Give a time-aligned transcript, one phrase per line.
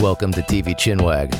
[0.00, 1.34] Welcome to TV Chinwag,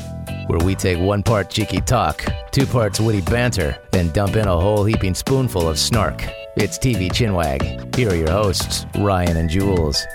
[0.49, 4.59] where we take one part cheeky talk, two parts witty banter, then dump in a
[4.59, 6.25] whole heaping spoonful of snark.
[6.57, 7.95] It's TV Chinwag.
[7.95, 10.05] Here are your hosts, Ryan and Jules.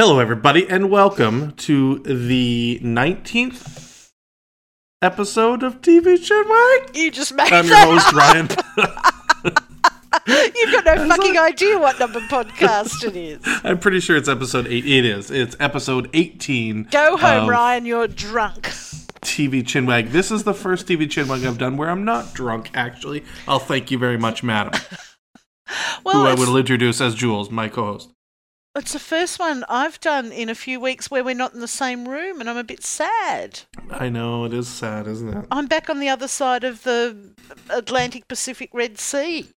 [0.00, 4.08] Hello, everybody, and welcome to the 19th
[5.02, 6.96] episode of TV Chinwag.
[6.96, 8.48] You just made I'm your host, Ryan.
[10.56, 13.42] You've got no fucking idea what number podcast it is.
[13.62, 14.86] I'm pretty sure it's episode 8.
[14.86, 15.30] It is.
[15.30, 16.84] It's episode 18.
[16.84, 17.84] Go home, Ryan.
[17.84, 18.68] You're drunk.
[19.20, 20.12] TV Chinwag.
[20.12, 23.22] This is the first TV Chinwag I've done where I'm not drunk, actually.
[23.46, 24.80] I'll thank you very much, madam,
[26.04, 28.14] Well, who I will introduce as Jules, my co host.
[28.76, 31.68] It's the first one I've done in a few weeks where we're not in the
[31.68, 33.60] same room, and I'm a bit sad.
[33.90, 35.46] I know, it is sad, isn't it?
[35.50, 37.34] I'm back on the other side of the
[37.68, 39.48] Atlantic Pacific Red Sea.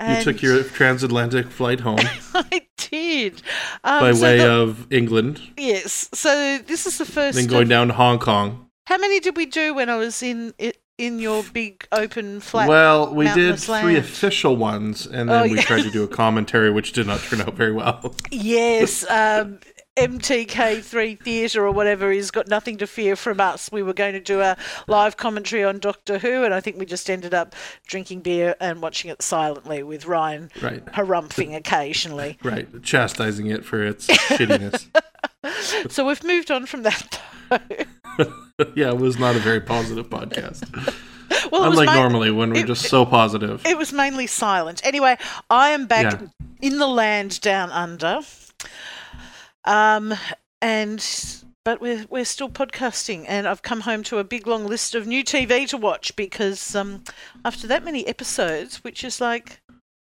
[0.00, 1.98] You took your transatlantic flight home
[2.34, 3.42] I did.
[3.82, 6.08] Um, by so way the- of England, Yes.
[6.14, 7.36] So this is the first.
[7.36, 8.66] then going of- down to Hong Kong.
[8.86, 10.54] How many did we do when I was in
[10.98, 12.68] in your big open flat?
[12.68, 15.62] Well, we did mountainous three official ones, and then Oh, we yeah.
[15.62, 18.14] tried to do a commentary, which did not turn out very well.
[18.30, 19.60] Yes, um,
[19.96, 23.70] MST3K Theatre or whatever has got nothing to fear from us.
[23.72, 26.86] We were going to do a live commentary on Doctor Who, and I think we
[26.86, 27.54] just ended up
[27.86, 32.38] drinking beer and watching it silently with Ryan Right, harumphing occasionally.
[32.44, 34.86] right, chastising it for its shittiness.
[35.88, 37.20] So we've moved on from that.
[38.74, 40.64] yeah, it was not a very positive podcast.
[41.52, 43.64] well, Unlike ma- normally when we're it- just so positive.
[43.64, 44.80] it was mainly silent.
[44.84, 45.16] Anyway,
[45.48, 46.26] I am back Yeah.
[46.60, 48.20] in the land down under.
[49.64, 50.14] Um,
[50.60, 51.04] and
[51.64, 55.06] but we're we're still podcasting, and I've come home to a big long list of
[55.06, 57.04] new TV to watch because um,
[57.44, 59.60] after that many episodes, which is like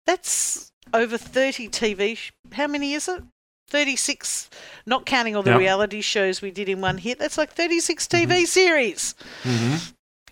[0.05, 2.15] that's over thirty TV.
[2.17, 3.23] sh- How many is it?
[3.69, 4.49] Thirty six,
[4.85, 5.59] not counting all the Yep.
[5.59, 7.19] reality shows we did in one hit.
[7.19, 9.15] That's like thirty six TV series.
[9.43, 9.75] hmm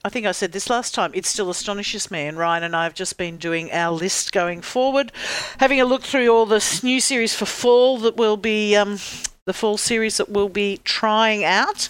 [0.05, 1.11] I think I said this last time.
[1.13, 4.61] It still astonishes me, and Ryan and I have just been doing our list going
[4.61, 5.11] forward,
[5.59, 8.99] having a look through all the new series for fall that will be um,
[9.47, 11.87] the full series that we'll be trying out.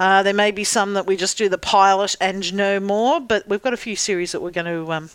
[0.00, 3.46] Uh, there may be some that we just do the pilot and no more, but
[3.46, 5.10] we've got a few series that we're going to um,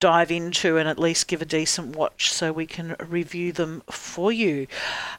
[0.00, 4.32] dive into and at least give a decent watch so we can review them for
[4.32, 4.66] you.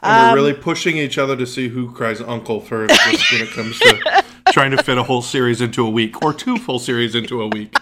[0.01, 2.99] And Um, we're really pushing each other to see who cries uncle first
[3.31, 6.57] when it comes to trying to fit a whole series into a week or two
[6.57, 7.75] full series into a week.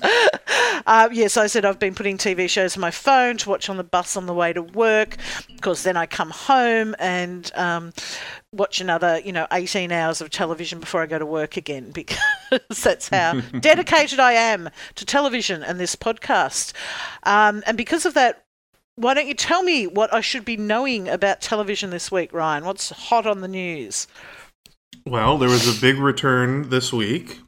[0.86, 3.76] Uh, yes, I said I've been putting TV shows on my phone to watch on
[3.76, 5.16] the bus on the way to work,
[5.48, 7.92] because then I come home and um,
[8.52, 12.18] watch another, you know, 18 hours of television before I go to work again, because
[12.82, 16.72] that's how dedicated I am to television and this podcast.
[17.22, 18.44] Um, and because of that,
[18.96, 22.64] why don't you tell me what I should be knowing about television this week, Ryan?
[22.64, 24.06] What's hot on the news?
[25.04, 27.40] Well, there was a big return this week.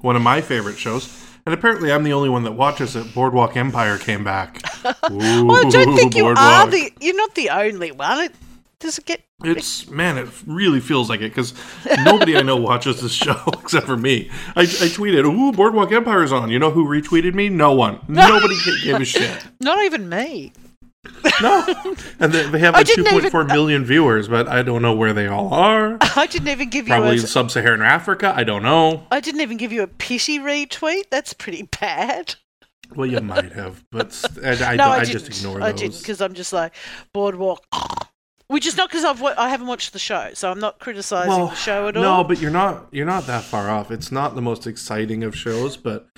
[0.00, 1.33] One of my favorite shows.
[1.46, 3.14] And apparently, I'm the only one that watches it.
[3.14, 4.62] Boardwalk Empire came back.
[5.10, 6.90] Ooh, Well, I don't think you are the.
[7.00, 8.24] You're not the only one.
[8.24, 8.32] It,
[8.80, 11.54] does it get It's man, it really feels like it because
[12.04, 14.30] nobody I know watches this show except for me.
[14.56, 17.48] I, I tweeted, "Ooh, Boardwalk Empire's on." You know who retweeted me?
[17.48, 18.00] No one.
[18.08, 19.46] Nobody gave a shit.
[19.60, 20.52] not even me?
[21.42, 21.64] No,
[22.20, 25.52] and they, have like didn't 2.4 million viewers, but I don't know where they all
[25.52, 25.98] are.
[26.16, 27.26] I didn't even give Probably you a.
[27.26, 28.32] sub-Saharan Africa.
[28.36, 29.06] I don't know.
[29.10, 31.04] I didn't even give you a pity retweet.
[31.10, 32.36] That's pretty bad.
[32.94, 35.80] Well, you might have, but I, I, no, I, I just ignore I those.
[35.80, 36.74] didn't because I'm just like
[37.12, 37.64] boardwalk.
[38.48, 41.48] Which is not because I've I haven't watched the show, so I'm not criticizing well,
[41.48, 42.02] the show at all.
[42.02, 43.90] no, but you're not you're not that far off.
[43.90, 46.08] It's not the most exciting of shows, but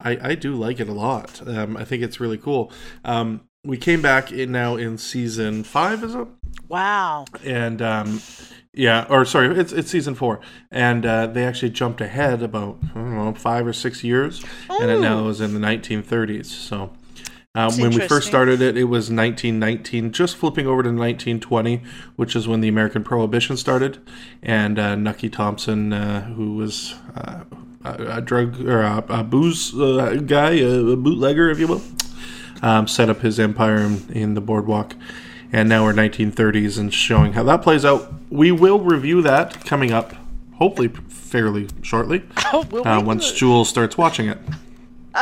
[0.00, 1.46] I, I do like it a lot.
[1.46, 2.72] Um, I think it's really cool.
[3.04, 6.26] Um, we came back in now in season five, is it?
[6.68, 7.24] wow.
[7.44, 8.20] And um,
[8.72, 10.40] yeah, or sorry, it's it's season four,
[10.70, 14.90] and uh, they actually jumped ahead about I don't know five or six years, and
[14.90, 15.28] it now Ooh.
[15.28, 16.46] is in the 1930s.
[16.46, 16.92] So.
[17.54, 21.80] Um, when we first started it, it was 1919, just flipping over to 1920,
[22.14, 23.96] which is when the American Prohibition started.
[24.42, 27.44] And uh, Nucky Thompson, uh, who was uh,
[27.82, 31.82] a, a drug or a, a booze uh, guy, a bootlegger, if you will,
[32.62, 34.94] um, set up his empire in, in the boardwalk.
[35.52, 38.12] And now we're 1930s and showing how that plays out.
[38.30, 40.12] We will review that coming up,
[40.54, 42.22] hopefully fairly shortly,
[42.52, 44.38] Oh, uh, once Jules starts watching it.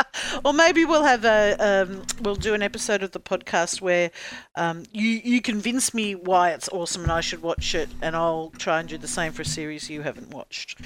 [0.43, 4.11] or maybe we'll have a um, we'll do an episode of the podcast where
[4.55, 8.51] um, you you convince me why it's awesome and I should watch it, and I'll
[8.57, 10.79] try and do the same for a series you haven't watched.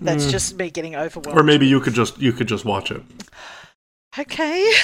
[0.00, 1.38] That's just me getting overwhelmed.
[1.38, 3.02] Or maybe you could just you could just watch it.
[4.18, 4.70] Okay.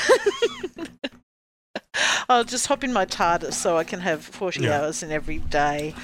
[2.29, 4.81] I'll just hop in my TARDIS so I can have 40 Yeah.
[4.81, 5.95] hours in every day.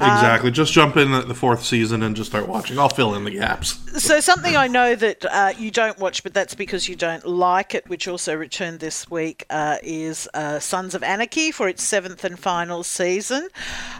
[0.00, 0.52] Exactly.
[0.52, 2.78] just jump in at the fourth season and just start watching.
[2.78, 3.78] I'll fill in the gaps.
[3.98, 7.74] So something I know that uh, you don't watch, but that's because you don't like
[7.74, 12.22] it, which also returned this week, uh, is uh, Sons of Anarchy for its seventh
[12.24, 13.48] and final season.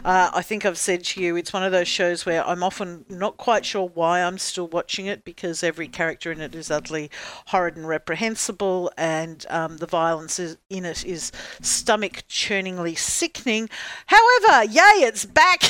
[0.05, 3.03] Uh, I think I've said to you, it's one of those shows where I'm often
[3.09, 7.11] not quite sure why I'm still watching it because every character in it is utterly
[7.47, 11.28] horrid and reprehensible, and um, the violence in it is
[11.61, 13.69] stomach churningly sickening.
[14.07, 15.63] However, yay, it's back.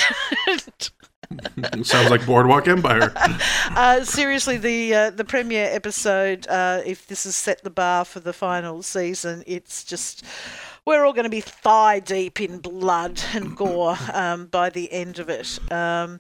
[1.84, 3.14] Sounds like Boardwalk Empire.
[3.76, 8.20] Uh, seriously, the uh, the premiere episode, uh, if this has set the bar for
[8.20, 10.26] the final season, it's just
[10.86, 15.20] we're all going to be thigh deep in blood and gore um, by the end
[15.20, 15.60] of it.
[15.72, 16.20] Um,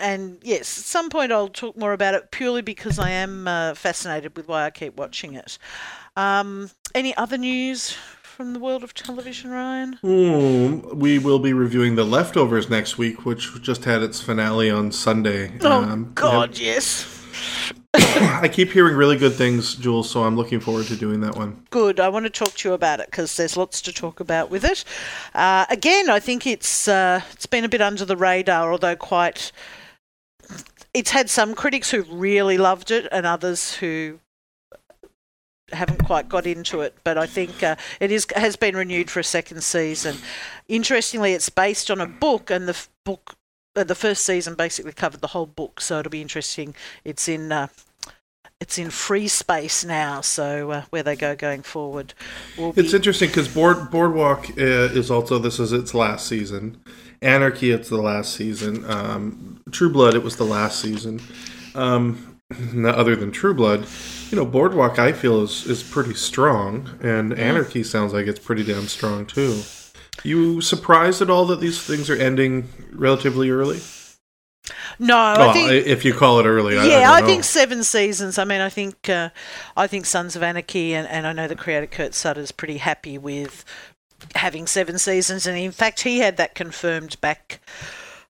[0.00, 3.74] and yes, at some point I'll talk more about it purely because I am uh,
[3.74, 5.56] fascinated with why I keep watching it.
[6.16, 7.96] Um, any other news
[8.36, 9.94] from the world of television, Ryan?
[10.02, 14.92] Hmm, we will be reviewing The Leftovers next week, which just had its finale on
[14.92, 15.52] Sunday.
[15.62, 17.06] Oh Um, God, yes.
[17.94, 21.64] I keep hearing really good things, Jules, so I'm looking forward to doing that one.
[21.70, 21.98] good.
[21.98, 24.66] I want to talk to you about it because there's lots to talk about with
[24.66, 24.84] it.
[25.34, 29.50] Uh, again, I think it's uh, it's been a bit under the radar, although quite.
[30.92, 34.18] It's had some critics who really loved it and others who
[35.72, 36.94] haven't quite got into it.
[37.04, 40.18] But I think uh, it is has been renewed for a second season.
[40.68, 43.36] Interestingly, it's based on a book, and the f- book.
[43.74, 46.74] Uh, the first season basically covered the whole book, so it'll be interesting.
[47.04, 47.68] It's in uh,
[48.60, 52.14] it's in free space now, so uh, where they go going forward
[52.56, 52.80] will be.
[52.80, 56.80] It's interesting because Board, Boardwalk uh, is also this is its last season.
[57.20, 58.84] Anarchy, it's the last season.
[58.90, 61.20] Um, True Blood, it was the last season.
[61.74, 62.25] Um,
[62.84, 63.86] other than True Blood,
[64.30, 68.62] you know, Boardwalk I feel is is pretty strong, and Anarchy sounds like it's pretty
[68.62, 69.62] damn strong too.
[70.22, 73.80] You surprised at all that these things are ending relatively early?
[74.98, 78.38] no, well, think if you call it early, yeah, I, I, think seven seasons.
[78.38, 79.30] I mean, I think uh,
[79.76, 83.18] I think Sons of Anarchy, and, and I know the creator Kurt Sutter's pretty happy
[83.18, 83.64] with
[84.34, 87.60] having seven seasons, and in fact, he had that confirmed back.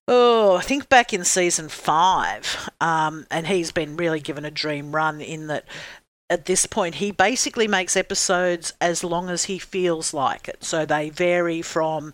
[0.07, 4.95] Oh, I think back in season five, um, and he's been really given a dream
[4.95, 5.65] run in that.
[6.29, 10.61] At this point, he basically makes episodes as long as he feels like it.
[10.61, 12.13] So they vary from,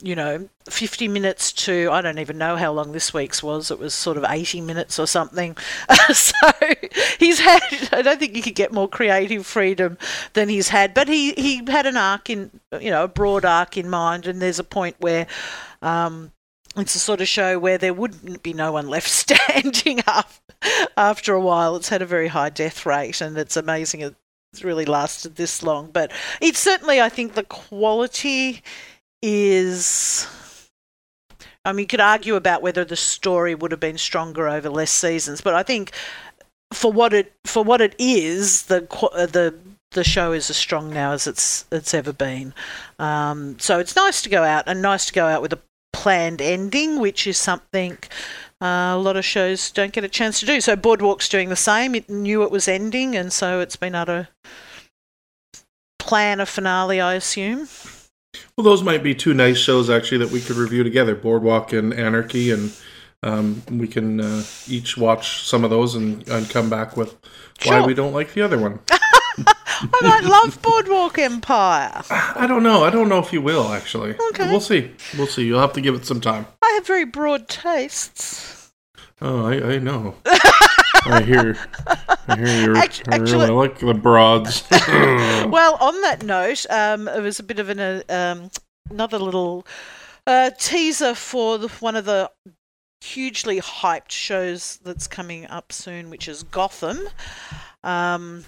[0.00, 3.72] you know, 50 minutes to, I don't even know how long this week's was.
[3.72, 5.56] It was sort of 80 minutes or something.
[6.14, 6.36] so
[7.18, 9.98] he's had, I don't think you could get more creative freedom
[10.34, 10.94] than he's had.
[10.94, 14.28] But he, he had an arc in, you know, a broad arc in mind.
[14.28, 15.26] And there's a point where,
[15.82, 16.30] um,
[16.78, 20.30] it's a sort of show where there wouldn't be no one left standing up
[20.96, 21.76] after a while.
[21.76, 24.14] It's had a very high death rate, and it's amazing
[24.52, 25.90] it's really lasted this long.
[25.90, 28.62] But it's certainly, I think, the quality
[29.22, 30.26] is.
[31.64, 34.90] I mean, you could argue about whether the story would have been stronger over less
[34.90, 35.92] seasons, but I think
[36.72, 39.54] for what it for what it is, the uh, the
[39.92, 42.54] the show is as strong now as it's it's ever been.
[42.98, 45.60] Um, so it's nice to go out and nice to go out with a
[45.98, 47.98] planned ending, which is something
[48.62, 50.60] uh, a lot of shows don't get a chance to do.
[50.60, 51.96] So Boardwalk's doing the same.
[51.96, 54.28] It knew it was ending, and so it's been able to
[55.98, 57.68] plan a finale, I assume.
[58.56, 61.92] Well, those might be two nice shows actually that we could review together: Boardwalk and
[61.92, 62.72] Anarchy, and
[63.24, 67.14] um, we can uh, each watch some of those and, and come back with
[67.64, 67.86] why Sure.
[67.86, 68.78] we don't like the other one.
[69.94, 72.02] I might love Boardwalk Empire.
[72.10, 72.84] I don't know.
[72.84, 74.14] I don't know if you will actually.
[74.30, 74.50] Okay.
[74.50, 74.90] We'll see.
[75.16, 75.44] We'll see.
[75.46, 76.46] You'll have to give it some time.
[76.62, 78.72] I have very broad tastes.
[79.20, 80.14] Oh, I, I know.
[81.06, 81.56] I hear.
[82.28, 82.76] I hear you.
[82.76, 84.64] Act- I really actually- like the broads.
[85.48, 88.50] Well, on that note, um, it was a bit of an uh, um,
[88.90, 89.66] another little
[90.26, 92.30] uh, teaser for the, one of the
[93.00, 96.98] hugely hyped shows that's coming up soon, which is Gotham,
[97.82, 98.44] um,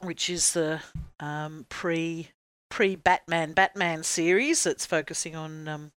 [0.00, 0.80] which is the
[1.20, 2.28] um, pre
[2.70, 5.68] pre Batman Batman series that's focusing on.
[5.68, 5.92] Um,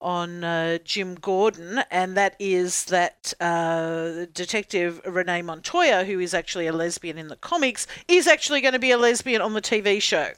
[0.00, 6.66] on uh, Jim Gordon, and that is that uh, Detective Renee Montoya, who is actually
[6.66, 10.02] a lesbian in the comics, is actually going to be a lesbian on the TV
[10.02, 10.32] show.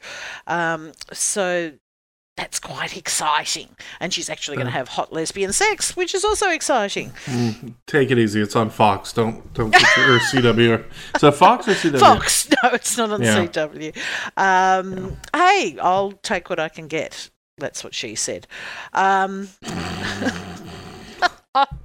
[0.46, 1.72] Um, so
[2.36, 3.68] that's quite exciting.
[3.98, 7.12] And she's actually going to have hot lesbian sex, which is also exciting.
[7.86, 8.40] Take it easy.
[8.42, 9.12] It's on Fox.
[9.12, 10.84] Don't don't get your, or CW.
[11.20, 11.98] That Fox or CW?
[11.98, 12.48] Fox.
[12.62, 13.46] No, it's not on Yeah.
[13.46, 13.96] CW.
[14.36, 17.30] Um, Hey, I'll take what I can get.
[17.58, 18.46] That's what she said.
[18.92, 19.48] Um,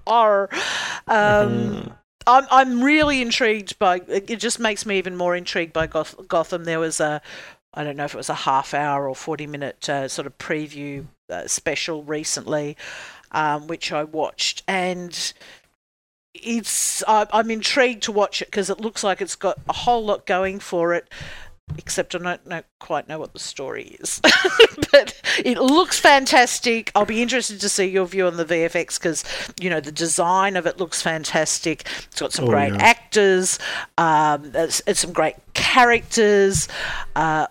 [0.08, 0.50] or,
[1.08, 1.93] um,
[2.27, 4.01] I'm I'm really intrigued by.
[4.08, 6.65] It just makes me even more intrigued by Goth- Gotham.
[6.65, 7.22] There was a,
[7.73, 10.37] I don't know if it was a half hour or forty minute uh, sort of
[10.37, 12.75] preview uh, special recently,
[13.31, 15.33] um, which I watched, and
[16.33, 20.03] it's I, I'm intrigued to watch it because it looks like it's got a whole
[20.03, 21.09] lot going for it.
[21.77, 24.19] Except I don't know, quite know what the story is,
[24.91, 26.91] but it looks fantastic.
[26.95, 29.23] I'll be interested to see your view on the VFX because
[29.59, 31.87] you know the design of it looks fantastic.
[32.11, 32.81] It's got some Oh, great yeah.
[32.81, 33.59] actors,
[33.97, 36.67] um, it's, it's some great characters,
[37.15, 37.47] uh,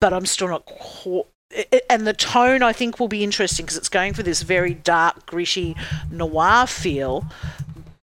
[0.00, 1.24] but I'm still not quite.
[1.88, 5.24] And the tone, I think, will be interesting because it's going for this very dark,
[5.26, 5.76] gritty
[6.10, 7.24] noir feel.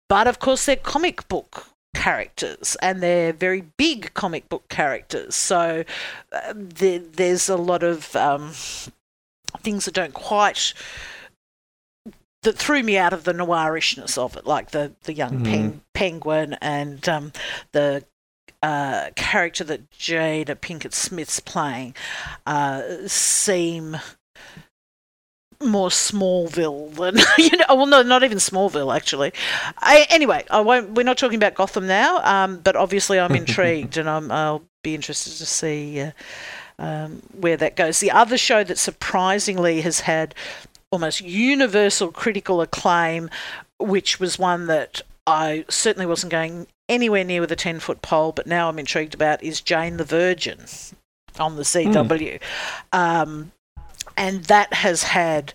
[0.08, 5.34] But of course, they're comic book characters and they're very big comic book characters.
[5.34, 5.84] So
[6.32, 8.52] uh, there, there's a lot of um,
[9.60, 10.74] things that don't quite.
[12.42, 16.52] That threw me out of the noirishness of it, like the the young pen, penguin
[16.60, 17.32] and um,
[17.72, 18.04] the
[18.62, 21.94] uh, character that Jada Pinkett Smith's playing
[22.46, 23.96] uh, seem
[25.62, 27.74] more Smallville than you know.
[27.74, 29.32] Well, no, not even Smallville actually.
[29.78, 30.90] I, anyway, I won't.
[30.90, 34.94] We're not talking about Gotham now, um, but obviously I'm intrigued, and I'm, I'll be
[34.94, 36.10] interested to see uh,
[36.78, 38.00] um, where that goes.
[38.00, 40.34] The other show that surprisingly has had
[40.90, 43.30] almost universal critical acclaim,
[43.78, 48.32] which was one that I certainly wasn't going anywhere near with a 10 foot pole,
[48.32, 50.60] but now I'm intrigued about, is Jane the Virgin
[51.38, 52.40] on the CW.
[52.92, 53.52] Um,
[54.16, 55.54] and that has had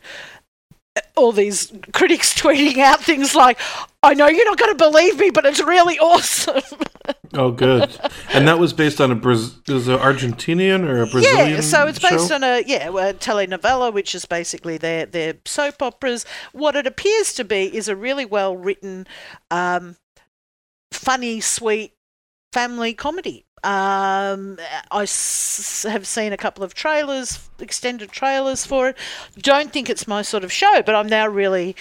[1.16, 3.60] all these critics tweeting out things like,
[4.04, 6.62] I know you're not going to believe me, but it's really awesome.
[7.34, 7.98] Oh, good.
[8.34, 11.50] And that was based on a Braz- is it Argentinian or a Brazilian?
[11.50, 12.36] Yeah, so it's based show?
[12.36, 16.26] on a yeah a telenovela, which is basically their their soap operas.
[16.52, 19.08] What it appears to be is a really well written,
[19.50, 19.96] um,
[20.92, 21.94] funny, sweet
[22.52, 23.46] family comedy.
[23.64, 24.58] Um,
[24.92, 28.98] I s- have seen a couple of trailers, extended trailers for it.
[29.38, 31.76] Don't think it's my sort of show, but I'm now really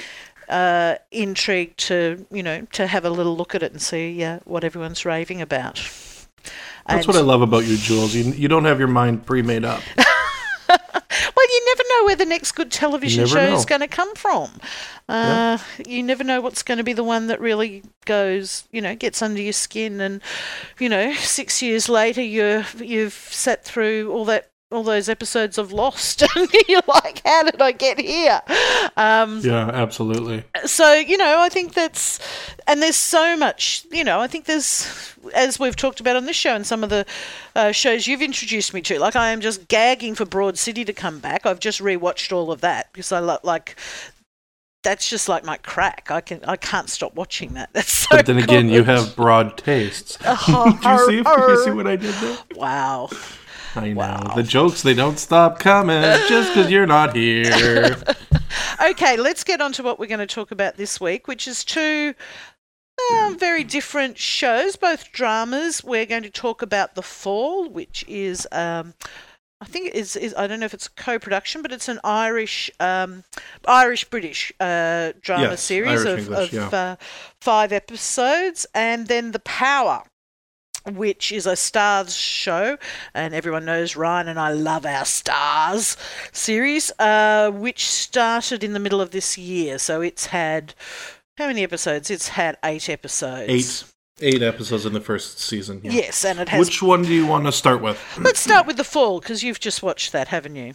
[0.49, 4.41] uh, intrigued to you know to have a little look at it and see uh,
[4.45, 5.77] what everyone's raving about.
[5.77, 6.51] That's
[6.87, 8.15] And- what I love about you, Jules.
[8.15, 9.81] You you don't have your mind pre-made up.
[11.37, 13.57] Well, you know where the next good television show know.
[13.57, 14.51] is going to come from.
[15.09, 18.95] Uh, You never know what's going to be the one that really goes, you know,
[18.95, 20.21] gets under your skin, and
[20.79, 24.51] you know, six years later, you're you've sat through all that.
[24.73, 28.41] All those episodes of Lost, and you're like, "How did I get here?"
[28.97, 30.45] Um, Yeah, absolutely.
[30.65, 32.19] so you know i think that's
[32.67, 36.37] and there's so much you know i think there's as we've talked about on this
[36.37, 37.05] show and some of the
[37.57, 40.93] uh, shows you've introduced me to like i am just gagging for broad city to
[40.93, 43.77] come back i've just rewatched all of that because i lo- like
[44.83, 48.27] that's just like my crack i can i can't stop watching that that's so But
[48.27, 50.19] then again, you have broad tastes.
[50.25, 51.23] Oh, Did you see?
[51.23, 52.39] Did you see what I did there?
[52.57, 53.09] wow
[53.77, 54.33] I know Wow.
[54.35, 54.83] the jokes.
[54.83, 57.97] They don't stop coming just because you're not here.
[58.83, 61.65] Okay, let's get on to what we're going to talk about this week, which is
[61.65, 62.15] two
[63.13, 65.85] uh, very different shows, both dramas.
[65.85, 68.49] We're going to talk about The Fall, which is.
[68.53, 68.95] Um,
[69.63, 70.35] I think is, is.
[70.35, 73.25] I don't know if it's a co-production, but it's an Irish, um,
[73.67, 76.79] Irish British uh, drama Yes, series Irish of, English, of yeah.
[76.79, 76.97] uh,
[77.43, 80.05] five episodes, and then The Power,
[80.85, 82.79] which is a Starz show,
[83.15, 85.97] and everyone knows Ryan and I love our Starz
[86.33, 89.79] series, uh, which started in the middle of this year.
[89.79, 90.75] So it's had
[91.37, 92.11] how many episodes?
[92.11, 93.93] It's had eight episodes.
[94.21, 95.81] Eight, eight episodes in the first season.
[95.83, 95.93] yeah.
[95.93, 96.61] Yes, and it has.
[96.61, 97.99] Which one do you want to start with?
[98.19, 100.75] Let's start with the fall because you've just watched that, haven't you?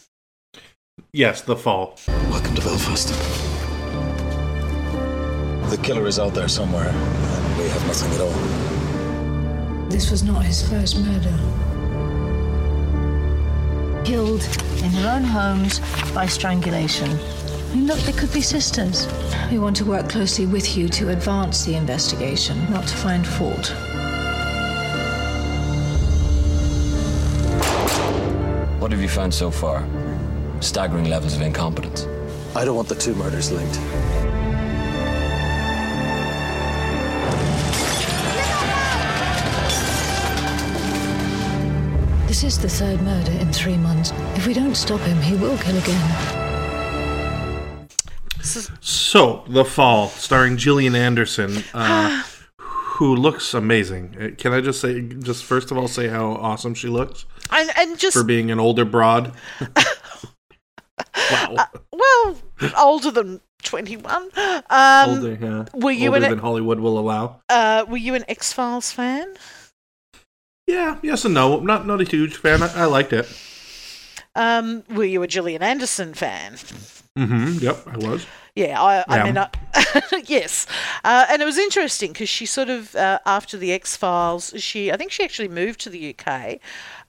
[1.12, 1.98] Yes, The Fall.
[2.08, 3.10] Welcome to Belfast.
[5.70, 8.65] The killer is out there somewhere, and we have nothing at all.
[9.90, 11.38] This was not his first murder.
[14.04, 14.44] killed
[14.84, 15.80] in their own homes
[16.14, 17.10] by strangulation.
[17.10, 19.08] I mean, look, they could be sisters.
[19.52, 23.74] We want to work closely with you to advance the investigation, not to find fault.
[28.80, 29.88] What have you found so far?
[30.62, 32.06] Staggering levels of incompetence.
[32.56, 33.80] I don't want the two murders linked.
[42.36, 44.12] This is the third murder in three months.
[44.36, 47.88] If we don't stop him, he will kill again.
[48.82, 52.24] So, The Fall, starring Gillian Anderson, uh,
[52.58, 54.18] who looks amazing.
[54.20, 57.72] Uh, Can I just say, just first of all, say how awesome she looks And
[57.78, 59.32] and just for being an older broad?
[61.32, 61.68] wow.
[61.94, 62.38] well,
[62.78, 64.30] older than twenty one.
[64.70, 65.66] Um, older, yeah.
[65.74, 67.40] were you older in than Hollywood will allow.
[67.48, 69.38] uh, were you an X Files fan?
[70.68, 71.60] Yeah, yes and no.
[71.60, 72.64] Not not a huge fan.
[72.64, 73.28] I, I liked it.
[74.36, 76.54] Um, were you a Gillian Anderson fan?
[77.18, 77.60] Mm-hmm.
[77.60, 78.26] Yep, I was.
[78.56, 79.50] Yeah, I, I mean, I,
[80.28, 80.66] yes,
[81.04, 84.92] uh, and it was interesting because she sort of uh, after the X Files, she
[84.92, 86.60] I think she actually moved to the UK.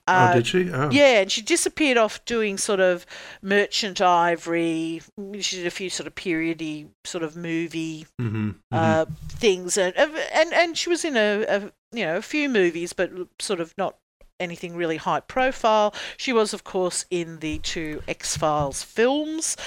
[0.07, 0.71] Uh, oh, did she?
[0.71, 0.89] Oh.
[0.89, 3.05] Yeah, and she disappeared off doing sort of
[3.41, 5.01] merchant ivory.
[5.39, 8.51] She did a few sort of periody sort of movie Mm-hmm.
[8.71, 11.59] uh, things, and and and she was in a, a
[11.91, 13.97] you know a few movies, but sort of not
[14.39, 15.93] anything really high profile.
[16.15, 19.57] She was, of course, in the two X Files films,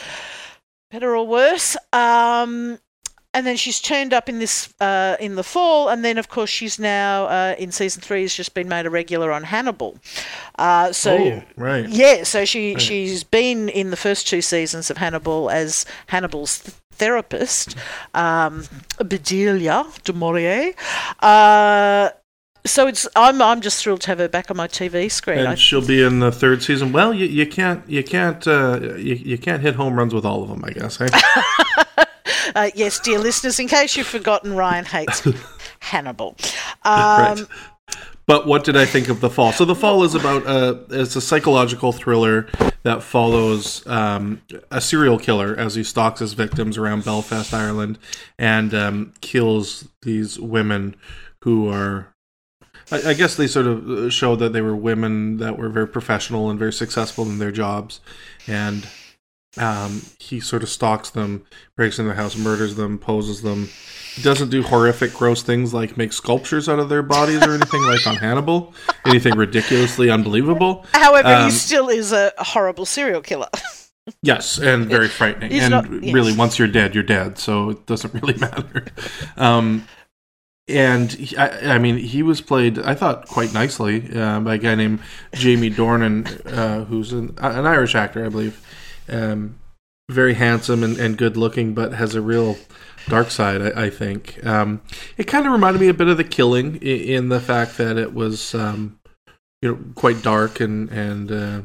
[0.91, 1.77] better or worse.
[1.93, 2.79] Um,
[3.33, 6.51] and then she's turned up in this uh, in the fall, and then of course
[6.51, 9.99] she's now uh, in season three has just been made a regular on Hannibal.
[10.59, 11.89] Uh, so oh, right.
[11.89, 16.75] yeah, so she she's been in the first two seasons of Hannibal as Hannibal's th-
[16.93, 17.77] therapist,
[18.15, 18.65] um,
[18.99, 20.75] Bedelia Du Maurier.
[21.21, 22.11] Uh,
[22.67, 25.39] so it's I'm I'm just thrilled to have her back on my TV screen.
[25.39, 26.93] And I, she'll be in the third season.
[26.93, 30.43] Well, you, you can't you can't uh, you, you can't hit home runs with all
[30.43, 31.01] of them, I guess.
[31.01, 31.09] eh?
[32.55, 35.27] uh, yes, dear listeners, in case you've forgotten, Ryan hates
[35.81, 36.37] Hannibal.
[36.85, 37.47] Um, right.
[38.31, 39.51] But what did I think of the fall?
[39.51, 42.49] So the fall is about uh, it's a psychological thriller
[42.85, 44.41] that follows um,
[44.71, 47.99] a serial killer as he stalks his victims around Belfast, Ireland,
[48.39, 50.95] and um, kills these women
[51.43, 52.15] who are.
[52.93, 55.89] I, I guess they sort of uh, show that they were women that were very
[55.89, 58.01] professional and very successful in their jobs,
[58.47, 58.87] and
[59.59, 61.45] um, he sort of stalks them,
[61.77, 63.69] breaks into their house, murders them, poses them.
[64.15, 67.83] He doesn't do horrific, gross things like make sculptures out of their bodies or anything
[67.83, 68.75] like on Hannibal.
[69.07, 70.87] Anything ridiculously unbelievable.
[70.93, 73.49] however, Um, he still is a horrible serial killer.
[74.23, 75.51] Yes, and very frightening.
[75.53, 76.13] He's and not- yes.
[76.13, 77.39] really, once you're dead, you're dead.
[77.39, 78.87] So it doesn't really matter.
[79.37, 79.87] Um,
[80.67, 84.59] and he, I, I mean, he was played, I thought, quite nicely uh, by a
[84.59, 85.01] guy named
[85.35, 88.61] Jamie Dornan, uh, who's an, an Irish actor, I believe.
[89.11, 89.59] Um,
[90.11, 92.57] very handsome and, and good looking, but has a real
[93.09, 94.45] dark side, I, I think.
[94.45, 94.83] Um,
[95.17, 97.97] it kind of reminded me a bit of The Killing in, in the fact that
[97.97, 98.55] it was.
[98.55, 98.97] Um,
[99.63, 101.61] you know, quite dark and and uh,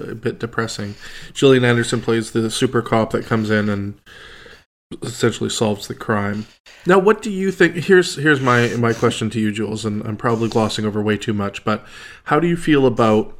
[0.00, 0.94] a bit depressing.
[1.34, 4.00] Gillian Anderson plays the super cop that comes in and
[5.02, 6.46] essentially solves the crime.
[6.86, 7.74] Now, what do you think?
[7.76, 11.32] Here's here's my my question to you, Jules, and I'm probably glossing over way too
[11.32, 11.84] much, but
[12.24, 13.36] how do you feel about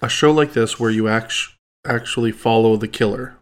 [0.00, 1.48] a show like this where you act-
[1.86, 3.36] actually follow the killer?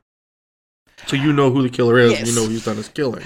[1.06, 3.24] So you know who the killer is, and you know he's done his killing.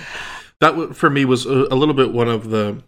[0.61, 2.83] That for me was a, a little bit one of the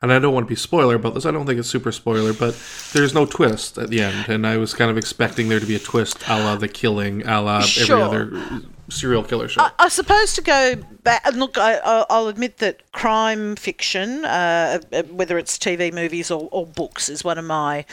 [0.00, 1.24] and I don't want to be spoiler about this.
[1.24, 2.60] I don't think it's super spoiler, but
[2.92, 5.76] there's no twist at the end, and I was kind of expecting there to be
[5.76, 7.98] a twist, a la The Killing, a la Sure.
[7.98, 9.62] every other serial killer show.
[9.62, 14.78] I, I suppose to go back look, I, I- I'll admit that crime fiction, uh,
[14.92, 17.84] uh, whether it's TV, movies, or, or books, is one of my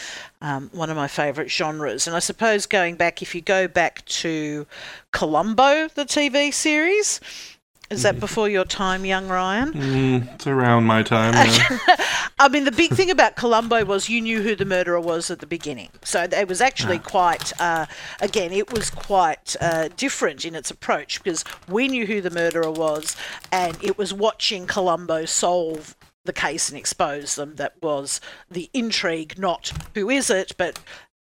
[0.41, 2.07] um, one of my favourite genres.
[2.07, 4.65] And I suppose going back, if you go back to
[5.11, 7.19] Columbo, the TV series,
[7.89, 9.73] is that before your time, young Ryan?
[9.73, 11.33] Mm, it's around my time.
[11.33, 11.95] yeah.
[12.39, 15.39] I mean, the big thing about Columbo was you knew who the murderer was at
[15.39, 15.89] the beginning.
[16.03, 17.87] So it was actually quite, uh,
[18.21, 22.71] again, it was quite uh, different in its approach because we knew who the murderer
[22.71, 23.17] was,
[23.51, 29.39] and it was watching Columbo solve the case and expose them that was the intrigue,
[29.39, 30.79] not who is it, but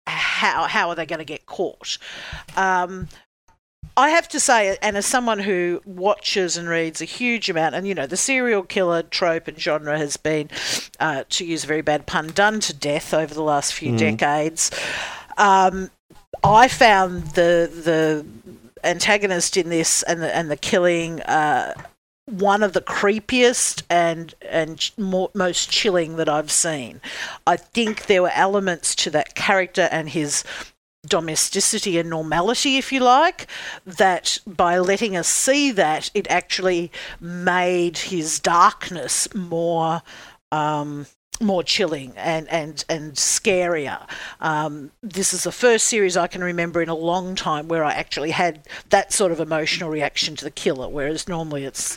[0.07, 1.99] how how are they going to get caught.
[2.57, 3.09] Um,
[3.97, 7.87] I have to say, and as someone who watches and reads a huge amount, and
[7.87, 10.49] you know, the serial killer trope and genre has been,
[11.01, 14.71] uh, to use a very bad pun, done to death over the last few decades.
[15.37, 15.91] Um,
[16.45, 18.27] I found the the
[18.85, 21.75] antagonist in this and the and the killing uh,
[22.27, 27.01] one of the creepiest and and more, most chilling that I've seen.
[27.47, 30.45] I think there were elements to that character and his
[31.07, 33.49] domesticity and normality, if you like,
[33.85, 40.03] that by letting us see that, it actually made his darkness more.
[40.51, 41.07] Um,
[41.41, 44.07] more chilling and and and scarier.
[44.41, 47.95] Um, this is the first series I can remember in a long time where I
[47.95, 51.97] actually had that sort of emotional reaction to the killer, whereas normally it's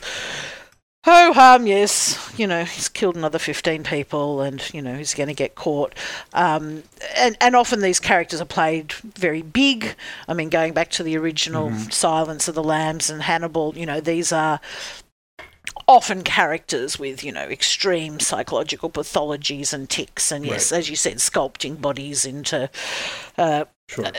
[1.06, 5.28] ho hum, yes, you know, he's killed another 15 people and, you know, he's going
[5.28, 5.94] to get caught.
[6.34, 6.82] Um,
[7.16, 9.94] and, and often these characters are played very big.
[10.26, 14.00] I mean, going back to the original Silence of the Lambs and Hannibal, you know,
[14.00, 14.60] these are
[15.86, 21.18] often characters with, you know, extreme psychological pathologies and tics, and yes, as you said,
[21.18, 22.68] sculpting bodies into
[23.38, 23.64] uh,
[23.96, 24.12] uh,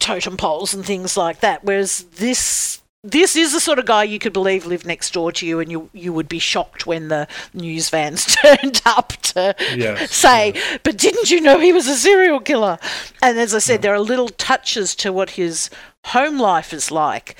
[0.00, 1.64] totem poles and things like that.
[1.64, 5.46] Whereas this this is the sort of guy you could believe lived next door to
[5.46, 10.14] you, and you you would be shocked when the news vans turned up to Yes,
[10.14, 12.78] say, "But didn't you know he was a serial killer?"
[13.22, 15.70] And as I said, there are little touches to what his
[16.06, 17.36] home life is like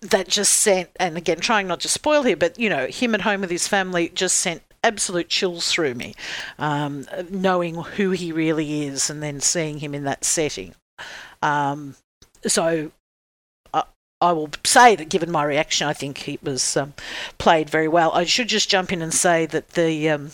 [0.00, 3.22] that just sent, and again, trying not to spoil here, but you know, him at
[3.22, 6.14] home with his family just sent absolute chills through me,
[6.58, 10.74] um, knowing who he really is, and then seeing him in that setting.
[11.42, 11.96] Um,
[12.46, 12.92] so.
[14.20, 16.94] I will say that, given my reaction, I think it was um,
[17.38, 18.10] played very well.
[18.12, 20.30] I should just jump in and say that the um,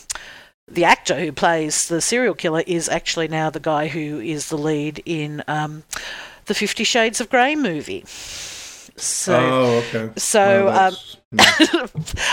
[0.67, 4.57] the actor who plays the serial killer is actually now the guy who is the
[4.57, 5.83] lead in um,
[6.47, 8.05] the Fifty Shades of Grey movie.
[8.97, 10.13] So, oh, okay.
[10.17, 11.17] so, Well, that's-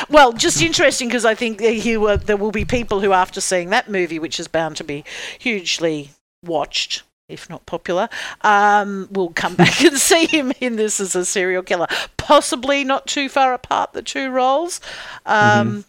[0.10, 4.20] well, just interesting because I think there will be people who, after seeing that movie,
[4.20, 5.04] which is bound to be
[5.40, 6.12] hugely
[6.44, 7.02] watched,
[7.32, 8.10] if not popular,
[8.42, 11.88] um, will come back and see him in this as a serial killer.
[12.18, 14.80] Possibly not too far apart, the two roles.
[15.26, 15.86] Um,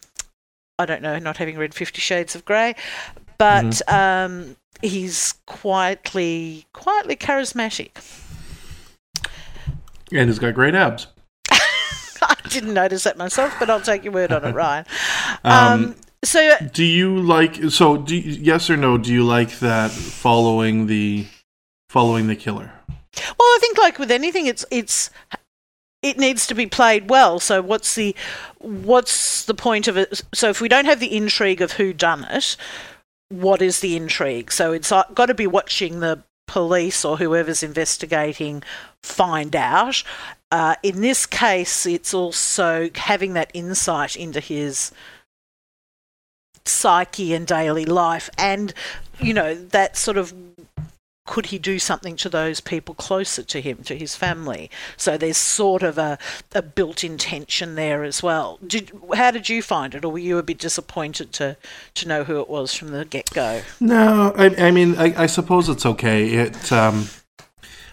[0.79, 2.75] I don't know, not having read Fifty Shades of Grey,
[3.39, 7.91] but um, he's quietly, quietly charismatic.
[10.13, 11.07] and he's got great abs.
[11.51, 14.85] I didn't notice that myself, but I'll take your word on it, Ryan.
[15.45, 15.53] Um,
[15.85, 17.97] Um, so Do you like so?
[17.97, 18.99] Do you, yes or no?
[18.99, 21.27] Do you like that following the
[21.89, 22.73] following the killer?
[23.17, 25.11] Well, I think like with anything, it's it's
[26.03, 27.39] it needs to be played well.
[27.39, 28.15] So what's the
[28.59, 30.23] what's the point of it?
[30.35, 32.57] So if we don't have the intrigue of who done it,
[33.29, 34.53] what is the intrigue?
[34.53, 38.63] So it's got to be watching the police or whoever's investigating
[39.03, 40.03] find out.
[40.51, 44.93] Uh, in this case, it's also having that insight into his
[46.65, 48.73] psyche and daily life, and
[49.21, 50.35] you know that sort of
[51.25, 54.69] could he do something to those people closer to him, to his family?
[54.97, 56.19] So there's sort of a,
[56.53, 58.59] a built-in tension there as well.
[58.67, 61.57] Did, how did you find it, or were you a bit disappointed to
[61.95, 63.63] to know who it was from the get-go?
[63.79, 66.29] No, I, I mean, I, I suppose it's okay.
[66.29, 67.07] It, um,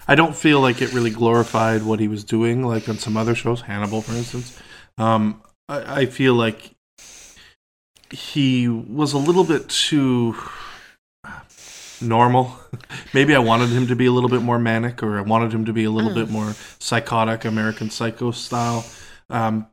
[0.08, 3.36] I don't feel like it really glorified what he was doing, like on some other
[3.36, 4.60] shows, Hannibal, for instance.
[4.98, 6.72] Um, I, I feel like
[8.12, 10.36] he was a little bit too
[12.02, 12.58] normal.
[13.14, 15.66] Maybe I wanted him to be a little bit more manic, or I wanted him
[15.66, 18.86] to be a little bit more psychotic, American Psycho style.
[19.30, 19.68] Um,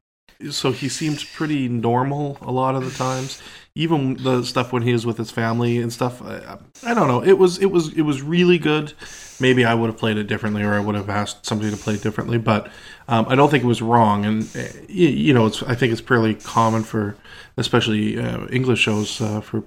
[0.50, 3.42] so he seemed pretty normal a lot of the times.
[3.78, 6.22] Even the stuff when he was with his family and stuff.
[6.22, 7.22] I, I don't know.
[7.22, 8.94] It was it was it was really good.
[9.38, 11.94] Maybe I would have played it differently, or I would have asked somebody to play
[11.94, 12.38] it differently.
[12.38, 12.70] But
[13.06, 14.24] um, I don't think it was wrong.
[14.24, 17.16] And uh, you, you know, it's I think it's fairly common for,
[17.58, 19.62] especially uh, English shows, uh, for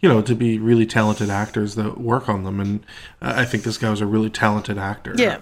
[0.00, 2.60] you know, to be really talented actors that work on them.
[2.60, 2.84] And
[3.20, 5.14] I think this guy was a really talented actor.
[5.16, 5.40] Yeah.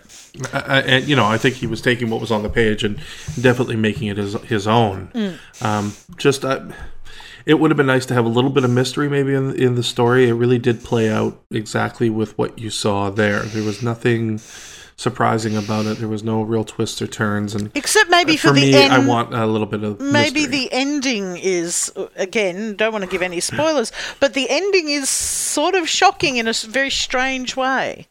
[0.53, 2.85] I, I, and you know, I think he was taking what was on the page
[2.85, 2.97] and
[3.41, 5.11] definitely making it his his own.
[5.61, 6.67] Um, just, uh,
[7.47, 9.75] it would have been nice to have a little bit of mystery maybe in in
[9.77, 10.29] the story.
[10.29, 13.41] It really did play out exactly with what you saw there.
[13.41, 14.41] There was nothing
[14.99, 15.99] surprising about it.
[15.99, 17.55] There was no real twists or turns.
[17.55, 18.93] And Except maybe for, for the me, end.
[18.95, 20.47] I want a little bit of Maybe mystery.
[20.47, 22.77] the ending is again.
[22.77, 26.53] Don't want to give any spoilers, but the ending is sort of shocking in a
[26.53, 28.07] very strange way.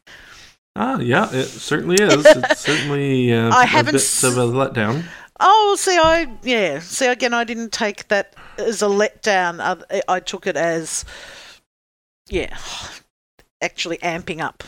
[0.76, 2.24] ah yeah, it certainly is.
[2.26, 5.06] It's certainly uh, I a haven't bit s- of a letdown.
[5.40, 6.80] Oh, see, I yeah.
[6.80, 9.60] See, again, I didn't take that as a letdown.
[9.92, 11.04] I, I took it as
[12.30, 12.58] yeah,
[13.62, 14.64] actually amping up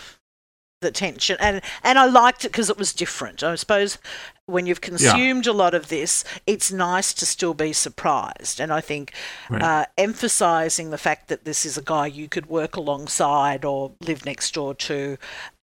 [0.82, 3.44] the tension, and and I liked it because it was different.
[3.44, 3.98] I suppose
[4.46, 8.82] when you've consumed a lot of this, it's nice to still be surprised, and I
[8.82, 9.14] think
[9.50, 9.62] Right.
[9.64, 14.26] uh, emphasizing the fact that this is a guy you could work alongside or live
[14.26, 15.18] next door to.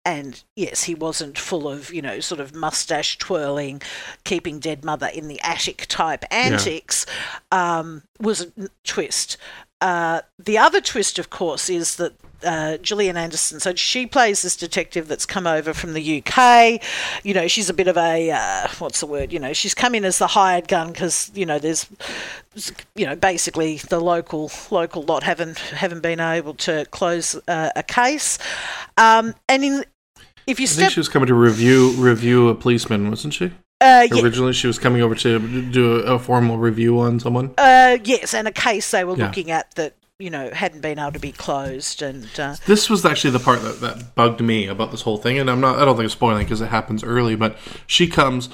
[0.06, 3.82] And yes, he wasn't full of, you know, sort of mustache twirling,
[4.26, 7.06] keeping dead mother in the attic type antics,
[7.52, 9.38] um, was a twist.
[9.80, 12.14] Uh, the other twist, of course, is that
[12.44, 16.82] uh, Gillian Anderson, so she plays this detective that's come over from the UK.
[17.24, 19.32] You know, she's a bit of a, uh, what's the word?
[19.32, 21.88] You know, she's come in as the hired gun because, you know, there's
[22.96, 27.84] you know, basically the local local lot haven't haven't been able to close uh, a
[27.84, 28.38] case,
[28.98, 29.84] um, and in
[30.48, 33.46] if you I think she was coming to review review a policeman, wasn't she?
[33.82, 34.22] Uh, yeah.
[34.24, 37.54] Originally, she was coming over to do a, a formal review on someone.
[37.58, 39.26] Uh, yes, and a case they were Yeah.
[39.28, 43.04] looking at that you know hadn't been able to be closed, and uh, This was
[43.04, 45.78] actually the part that, that bugged me about this whole thing, and I'm not.
[45.78, 47.36] I don't think it's spoiling because it happens early.
[47.36, 48.48] But she comes,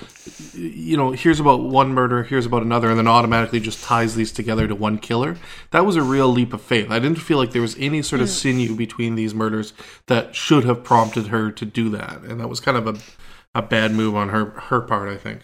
[0.56, 4.32] you know, hears about one murder, hears about another, and then automatically just ties these
[4.32, 5.38] together to one killer.
[5.70, 6.90] That was a real leap of faith.
[6.90, 9.74] I didn't feel like there was any sort of sinew between these murders
[10.08, 13.00] that should have prompted her to do that, and that was kind of a
[13.56, 15.10] a bad move on her her part.
[15.10, 15.42] I think.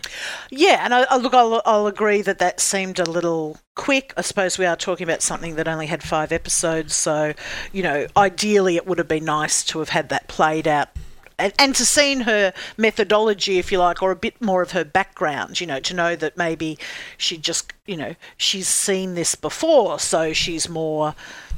[0.51, 4.13] yeah, and I, I look, I'll, I'll agree that that seemed a little quick.
[4.15, 7.33] I suppose we are talking about something that only had five episodes, so
[7.71, 10.89] you know, ideally it would have been nice to have had that played out.
[11.37, 14.85] And, and to seen her methodology, if you like, or a bit more of her
[14.85, 16.77] background, you know, to know that maybe
[17.17, 21.13] she just, you know, she's seen this before, so she's more,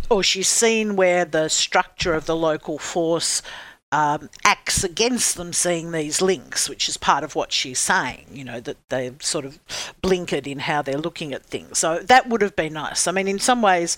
[0.10, 3.44] or she's seen where the structure of the local force
[3.92, 8.44] um, acts against them seeing these links, which is part of what she's saying, you
[8.44, 9.60] know, that they're sort of
[10.02, 11.80] blinkered in how they're looking at things.
[11.80, 13.08] So that would have been nice.
[13.08, 13.96] I mean, in some ways,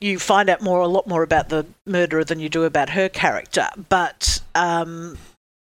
[0.00, 3.08] you find out more, a lot more about the murderer than you do about her
[3.08, 3.68] character.
[3.88, 5.16] But um,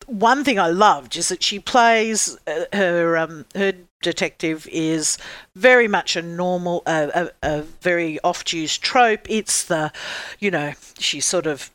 [0.06, 5.18] one thing I loved is that she plays uh, her um, her detective is
[5.56, 9.26] very much a normal, uh, a, a very oft used trope.
[9.30, 9.94] It's the,
[10.40, 11.72] you know, she's sort of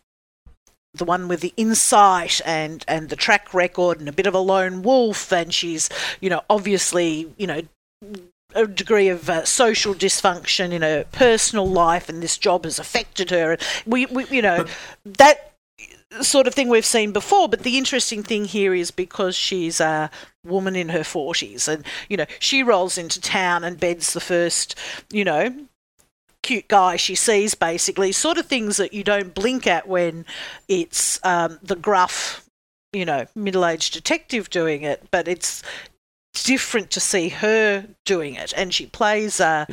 [0.94, 4.38] the one with the insight and and the track record and a bit of a
[4.38, 5.32] lone wolf.
[5.32, 5.88] And she's
[6.20, 7.62] you know obviously you know
[8.54, 13.30] a degree of uh, social dysfunction in her personal life and this job has affected
[13.30, 13.58] her.
[13.86, 14.66] We, we you know
[15.04, 15.48] that
[16.22, 17.48] sort of thing we've seen before.
[17.48, 20.10] But the interesting thing here is because she's a
[20.44, 24.74] woman in her 40s and you know she rolls into town and beds the first
[25.10, 25.54] you know
[26.48, 30.24] cute guy she sees, basically, sort of things that you don't blink at when
[30.66, 32.48] it's um, the gruff,
[32.94, 35.62] you know, middle aged detective doing it, but it's
[36.32, 38.54] different to see her doing it.
[38.56, 39.66] And she plays a,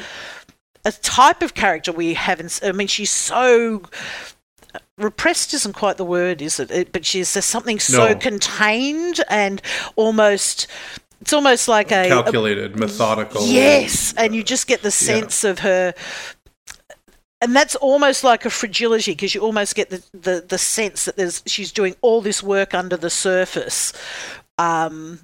[0.84, 3.84] a type of character we haven't, I mean, she's so.
[4.98, 6.72] Repressed isn't quite the word, is it?
[6.72, 8.16] it but she's there's something so No.
[8.16, 9.62] contained and
[9.96, 10.68] almost
[11.22, 13.46] it's almost like a, a Calculated, methodical.
[13.48, 15.94] Yes, and you just get the sense of her.
[17.42, 21.18] And that's almost like a fragility because you almost get the, the, the sense that
[21.18, 23.94] there's she's doing all this work under the surface
[24.58, 25.20] um,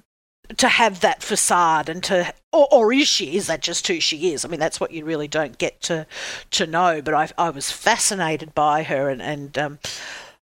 [0.58, 3.36] to have that facade and to or, or is she?
[3.36, 4.44] Is that just who she is?
[4.44, 6.06] I mean that's what you really don't get to
[6.50, 9.78] to know but i, I was fascinated by her and, and um,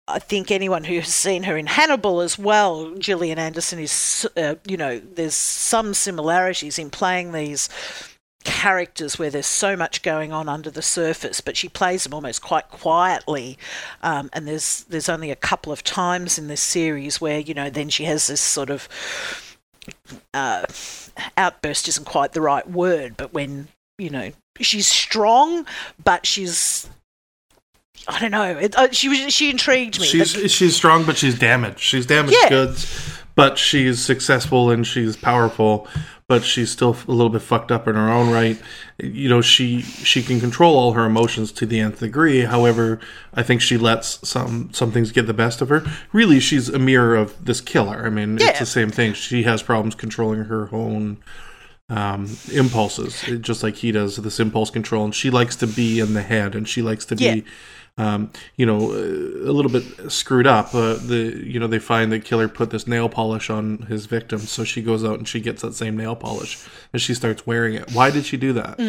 [0.07, 4.55] I think anyone who has seen her in Hannibal as well, Gillian Anderson is, uh,
[4.65, 7.67] you know, there's some similarities in playing these
[8.47, 12.41] characters where there's so much going on under the surface, but she plays them almost
[12.41, 13.57] quite quietly.
[14.01, 17.69] Um, and there's there's only a couple of times in this series where you know
[17.69, 18.87] then she has this sort of
[20.33, 20.65] uh,
[21.35, 24.31] outburst isn't quite the right word, but when you know
[24.61, 25.65] she's strong,
[26.01, 26.89] but she's
[28.07, 28.57] I don't know.
[28.57, 30.07] It, uh, she was she intrigued me.
[30.07, 31.79] She's she's strong, but she's damaged.
[31.81, 32.49] She's damaged Yeah.
[32.49, 35.87] goods, but she's successful and she's powerful.
[36.27, 38.61] But she's still a little bit fucked up in her own right.
[39.01, 42.41] You know, she she can control all her emotions to the nth degree.
[42.41, 42.99] However,
[43.33, 45.85] I think she lets some some things get the best of her.
[46.11, 48.05] Really, she's a mirror of this killer.
[48.05, 48.49] I mean, Yeah.
[48.49, 49.13] it's the same thing.
[49.13, 51.15] She has problems controlling her own
[51.89, 54.17] um, impulses, just like he does.
[54.17, 57.15] This impulse control, and she likes to be in the head, and she likes to
[57.15, 57.41] be Yeah.
[57.97, 60.73] Um, you know, a little bit screwed up.
[60.75, 64.39] Uh, the you know they find the killer put this nail polish on his victim,
[64.39, 67.73] so she goes out and she gets that same nail polish and she starts wearing
[67.75, 67.91] it.
[67.93, 68.79] Why did she do that?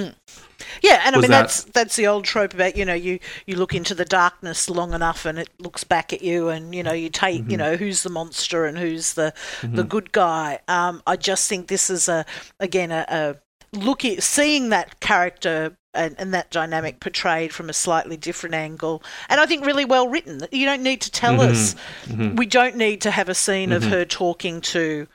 [0.82, 3.56] Yeah, and I mean that- that's that's the old trope about you know you you
[3.56, 6.92] look into the darkness long enough and it looks back at you and you know
[6.92, 7.50] you take Mm-hmm.
[7.50, 10.58] you know who's the monster and who's the the good guy.
[10.66, 12.26] Um, I just think this is a
[12.58, 13.36] again a, a
[13.72, 15.74] looking seeing that character.
[15.94, 20.06] And, and that dynamic portrayed from a slightly different angle, and I think really well
[20.06, 20.42] written.
[20.52, 21.50] You don't need to tell Mm-hmm.
[21.50, 22.34] us.
[22.36, 25.08] We don't need to have a scene of her talking to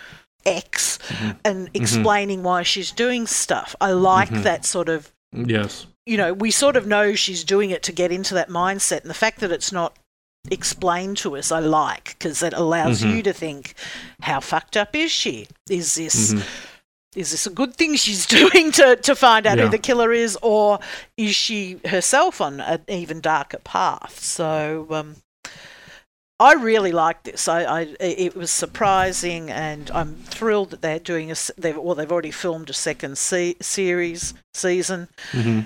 [0.45, 1.31] X Mm-hmm.
[1.45, 3.75] and explaining why she's doing stuff.
[3.79, 4.41] I like Mm-hmm.
[4.41, 8.11] that sort of Yes, you know, we sort of know she's doing it to get
[8.11, 9.95] into that mindset, and the fact that it's not
[10.51, 13.15] explained to us, I like because it allows Mm-hmm.
[13.17, 13.75] you to think,
[14.21, 15.47] how fucked up is she?
[15.69, 16.33] Is this
[17.15, 19.65] is this a good thing she's doing to to find out Yeah.
[19.65, 20.80] who the killer is, or
[21.17, 24.19] is she herself on an even darker path?
[24.19, 24.88] So.
[24.89, 25.15] Um,
[26.39, 27.47] I really like this.
[27.47, 31.36] I, I it was surprising, and I'm thrilled that they're doing a.
[31.58, 35.08] They've well, they've already filmed a second se- series season.
[35.32, 35.62] hmm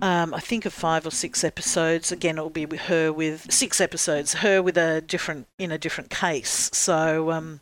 [0.00, 2.10] Um, I think of five or six episodes.
[2.12, 4.34] Again, it'll be with her with six episodes.
[4.34, 6.70] Her with a different in a different case.
[6.72, 7.60] So um,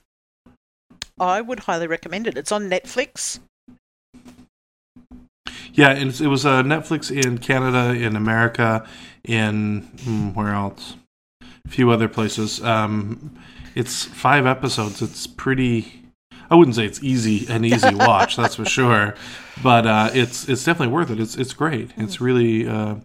[1.18, 2.36] I would highly recommend it.
[2.36, 3.40] It's on Netflix.
[5.72, 8.86] Yeah, it, it was uh, Netflix in Canada, in America,
[9.24, 10.96] in hmm, where else?
[11.42, 12.62] A few other places.
[12.62, 13.34] Um,
[13.74, 15.02] it's five episodes.
[15.02, 16.02] It's pretty.
[16.48, 19.14] I wouldn't say it's easy an easy watch, that's for sure,
[19.62, 21.20] but uh, it's it's definitely worth it.
[21.20, 21.90] It's it's great.
[21.96, 22.96] It's really uh,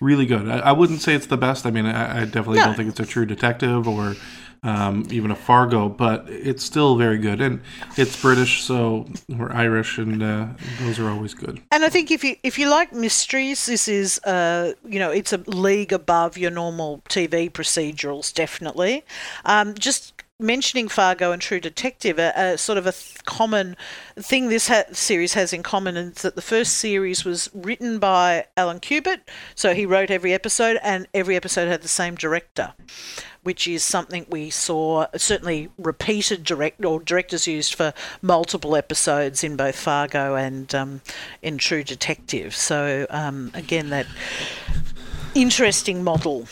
[0.00, 0.48] really good.
[0.48, 1.66] I, I wouldn't say it's the best.
[1.66, 2.66] I mean, I, I definitely No.
[2.66, 4.14] don't think it's a true detective or
[4.62, 7.40] um, even a Fargo, but it's still very good.
[7.40, 7.60] And
[7.96, 10.48] it's British, so we're Irish, and uh,
[10.80, 11.60] those are always good.
[11.70, 15.32] And I think if you if you like mysteries, this is uh you know it's
[15.32, 18.32] a league above your normal TV procedurals.
[18.32, 19.04] Definitely,
[19.44, 23.76] um, just mentioning Fargo and True Detective, a, a sort of a th- common
[24.16, 28.46] thing this ha- series has in common is that the first series was written by
[28.56, 32.74] Alan Cubitt, so he wrote every episode, and every episode had the same director.
[33.46, 39.56] Which is something we saw certainly repeated direct or directors used for multiple episodes in
[39.56, 41.00] both Fargo and um,
[41.42, 42.56] in True Detective.
[42.56, 44.06] So um, again, that
[45.36, 46.48] interesting model.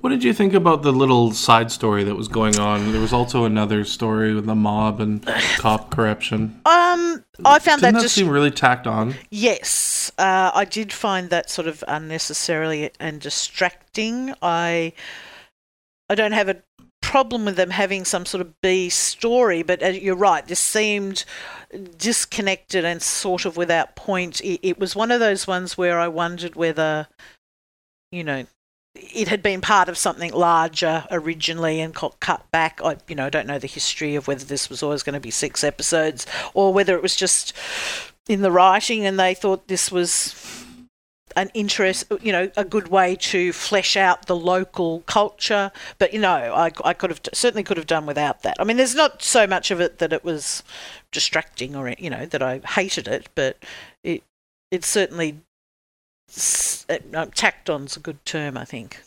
[0.00, 2.92] What did you think about the little side story that was going on?
[2.92, 5.24] There was also another story with the mob and
[5.58, 6.60] cop corruption.
[6.66, 9.14] Um, I found Didn't that that just seem really tacked on?
[9.30, 14.34] Yes, uh, I did find that sort of unnecessarily and distracting.
[14.42, 14.92] I
[16.08, 16.62] I don't have a
[17.00, 20.46] problem with them having some sort of B story, but uh, you're right.
[20.46, 21.24] This seemed
[21.96, 24.40] disconnected and sort of without point.
[24.40, 27.08] It, it was one of those ones where I wondered whether,
[28.10, 28.46] you know.
[28.96, 32.80] It had been part of something larger originally and got cut back.
[32.84, 35.20] I, you know, I don't know the history of whether this was always going to
[35.20, 37.52] be six episodes or whether it was just
[38.28, 40.63] in the writing and they thought this was
[41.36, 46.20] an interest you know a good way to flesh out the local culture but you
[46.20, 49.22] know I, I could have certainly could have done without that i mean there's not
[49.22, 50.62] so much of it that it was
[51.12, 53.56] distracting or you know that i hated it but
[54.02, 54.22] it
[54.70, 55.40] it certainly
[56.88, 59.00] uh, tacked on's a good term i think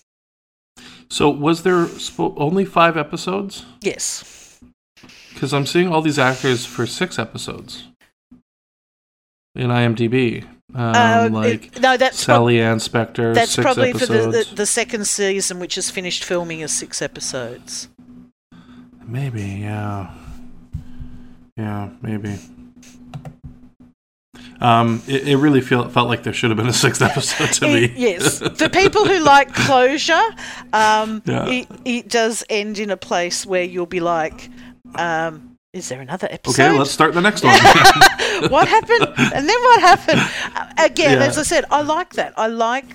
[1.09, 3.65] So was there only five episodes?
[3.81, 4.59] yes
[5.33, 7.87] Because I'm seeing all these actors for six episodes
[9.55, 10.45] in IMDb.
[10.75, 14.07] Um, Uh, like no that's prob- Sally Ann Spector, that's probably episodes.
[14.25, 17.87] for the, the, the second season which is finished filming as six episodes
[19.09, 20.11] Maybe, yeah.
[21.55, 22.37] Yeah, maybe.
[24.59, 27.65] Um, it, it really feel, felt like there should have been a sixth episode to
[27.67, 27.99] It- me.
[28.01, 30.19] yes, for people who like closure,
[30.73, 31.47] um, Yeah.
[31.47, 34.49] it, it does end in a place where you'll be like,
[34.95, 35.46] um,
[35.77, 36.61] "Is there another episode?
[36.63, 37.53] okay, let's start the next one.
[38.49, 39.07] what happened?
[39.35, 40.21] And then what happened?
[40.55, 41.27] Uh, Again, Yeah.
[41.27, 42.33] as I said, I like that.
[42.37, 42.85] I like.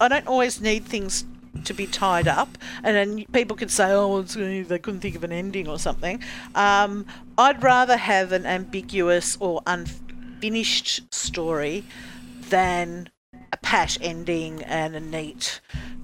[0.00, 1.24] I don't always need things
[1.64, 5.16] to be tied up, and then people could say, "Oh, it's, uh, they couldn't think
[5.16, 6.22] of an ending or something."
[6.54, 7.06] Um,
[7.38, 11.84] I'd rather have an ambiguous or unfinished story
[12.50, 13.08] than
[13.52, 15.60] a pat ending and a neat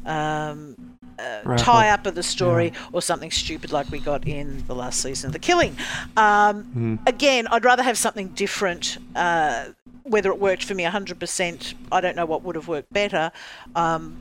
[0.06, 0.74] um,
[1.22, 2.06] uh, Wrap tie up.
[2.06, 5.38] of the story or something stupid like we got in the last season of The
[5.38, 5.76] Killing.
[6.16, 8.98] Um, Again, I'd rather have something different.
[9.14, 9.66] Uh,
[10.04, 13.30] whether it worked for me 100%, I don't know what would have worked better.
[13.76, 14.16] Um,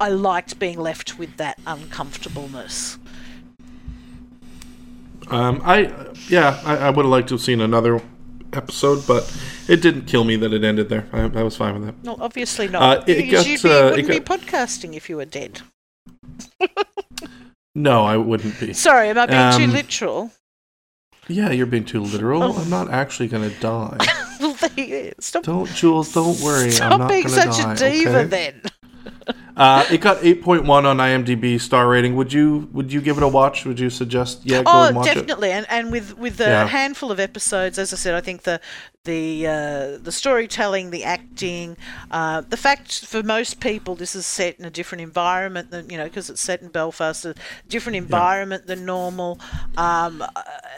[0.00, 2.98] I liked being left with that uncomfortableness.
[5.28, 5.92] Um, I
[6.28, 8.00] yeah, I, I would have liked to have seen another
[8.52, 9.24] episode, but
[9.68, 11.06] it didn't kill me that it ended there.
[11.12, 11.94] I, I was fine with that.
[12.04, 13.08] Well, obviously Uh, not.
[13.08, 15.62] it because got, you'd be, uh, it wouldn't be got- podcasting if you were dead.
[17.74, 18.72] No, I wouldn't be.
[18.72, 20.30] Sorry, am I being too Um, literal?
[21.28, 22.42] Yeah, you're being too literal.
[22.42, 22.56] Oh.
[22.56, 23.98] I'm not actually gonna die.
[24.38, 25.12] Well, there you.
[25.18, 26.12] Stop, Don't, Jules.
[26.12, 26.70] Don't worry.
[26.70, 27.72] stop I'm not being such die.
[27.72, 28.24] a diva okay?
[28.28, 28.62] then.
[29.56, 32.14] Uh, it got 8.1 on IMDb star rating.
[32.16, 33.64] Would you would you give it a watch?
[33.64, 35.14] Would you suggest yeah go Oh, and watch it?
[35.14, 36.66] definitely, and and with with a Yeah.
[36.66, 38.60] handful of episodes, as I said, I think the
[39.06, 41.76] the uh, the storytelling, the acting,
[42.10, 45.96] uh, the fact for most people this is set in a different environment than you
[45.96, 47.34] know because it's set in Belfast, a
[47.68, 49.40] different environment than normal.
[49.78, 50.28] Um, uh,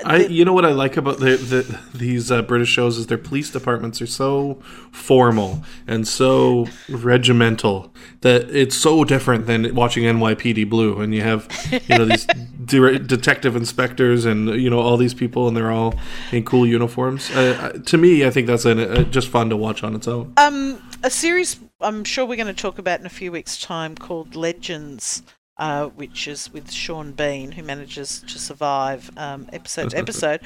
[0.04, 3.08] I, the- you know what I like about the, the these uh, British shows is
[3.08, 4.60] their police departments are so
[4.92, 11.48] formal and so regimental that it's so different than watching NYPD Blue and you have
[11.88, 12.26] you know these
[12.64, 15.94] de- detective inspectors and you know all these people and they're all
[16.32, 17.30] in cool uniforms.
[17.30, 20.08] Uh, uh, to me, I think that's an, uh, just fun to watch on its
[20.08, 20.32] own.
[20.36, 23.94] um, a series I'm sure we're going to talk about in a few weeks' time
[23.94, 25.22] called Legends.
[25.60, 30.40] Uh, which is with Sean Bean, who manages to survive um, episode to episode.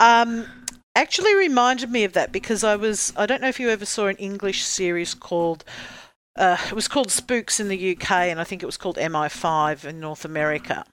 [0.00, 0.46] Um,
[0.96, 4.06] actually reminded me of that because I was I don't know if you ever saw
[4.06, 5.64] an English series called
[6.36, 9.84] uh, it was called Spooks in the UK and I think it was called MI5
[9.84, 10.86] in North America.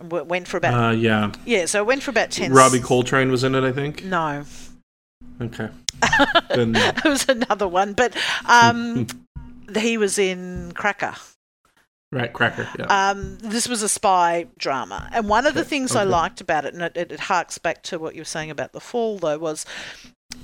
[0.00, 1.32] W- Went for about Uh, yeah.
[1.44, 2.50] yeah, so it went for about ten.
[2.50, 4.04] Robbie Coltrane was in it, I think.
[4.04, 4.44] No,
[5.40, 5.68] Okay.
[6.50, 8.16] then it was another one, but
[8.46, 9.06] um,
[9.76, 11.14] he was in Cracker.
[12.12, 12.68] Right, Cracker.
[12.78, 13.10] Yeah.
[13.10, 16.64] Um, this was a spy drama, and one of the Okay, things I liked about
[16.64, 19.18] it, and it, it, it harks back to what you were saying about the fall,
[19.18, 19.66] though, was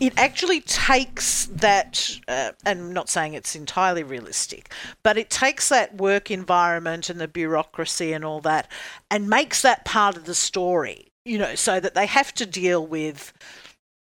[0.00, 4.72] it actually takes that, uh, and I'm not saying it's entirely realistic,
[5.02, 8.70] but it takes that work environment and the bureaucracy and all that,
[9.10, 11.08] and makes that part of the story.
[11.24, 13.32] You know, so that they have to deal with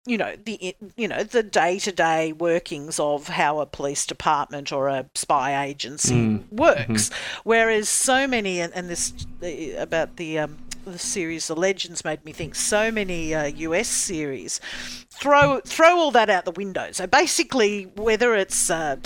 [0.09, 4.73] you know the you know the day to day workings of how a police department
[4.73, 6.51] or a spy agency Mm.
[6.51, 7.11] works.
[7.45, 9.13] Whereas so many and, and this
[9.77, 14.59] about the um, the series The Legends made me think so many uh, US series
[15.11, 16.89] throw throw all that out the window.
[16.93, 18.97] So basically, whether it's uh,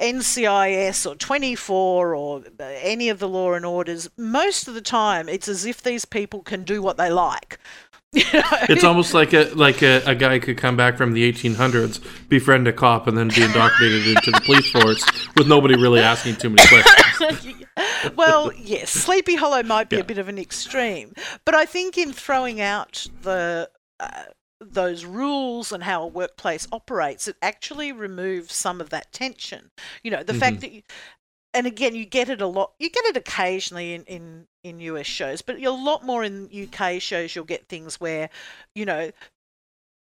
[0.00, 5.28] NCIS or 24 or uh, any of the Law and Orders, most of the time
[5.28, 7.58] it's as if these people can do what they like.
[8.70, 12.66] It's almost like a like a, a guy could come back from the 1800s, befriend
[12.68, 15.04] a cop, and then be indoctrinated into the police force
[15.36, 17.54] with nobody really asking too many questions.
[18.16, 20.02] well, yes, Sleepy Hollow might be Yeah.
[20.02, 21.12] a bit of an extreme,
[21.44, 24.24] but I think in throwing out the uh,
[24.60, 29.70] those rules and how a workplace operates, it actually removes some of that tension.
[30.02, 30.82] You know, the fact that, you,
[31.54, 32.72] and again, you get it a lot.
[32.78, 37.00] You get it occasionally in in in US shows, but a lot more in UK
[37.00, 37.34] shows.
[37.34, 38.30] You'll get things where,
[38.74, 39.10] you know,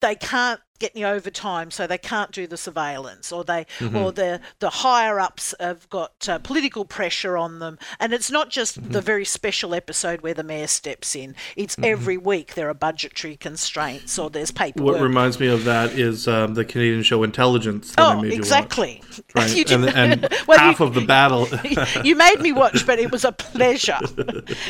[0.00, 4.40] they can't get any overtime, so they can't do the surveillance, or they or the
[4.60, 9.00] the higher ups have got uh, political pressure on them, and it's not just the
[9.00, 11.34] very special episode where the mayor steps in.
[11.56, 14.94] It's every week there are budgetary constraints, or there's paperwork.
[14.94, 17.94] What reminds me of that is um, the Canadian show Intelligence.
[17.94, 19.02] That I oh, you watch, exactly.
[19.34, 19.46] right?
[19.56, 21.48] You and did- and Well, half you- of the battle,
[22.04, 23.98] you made me watch, but it was a pleasure,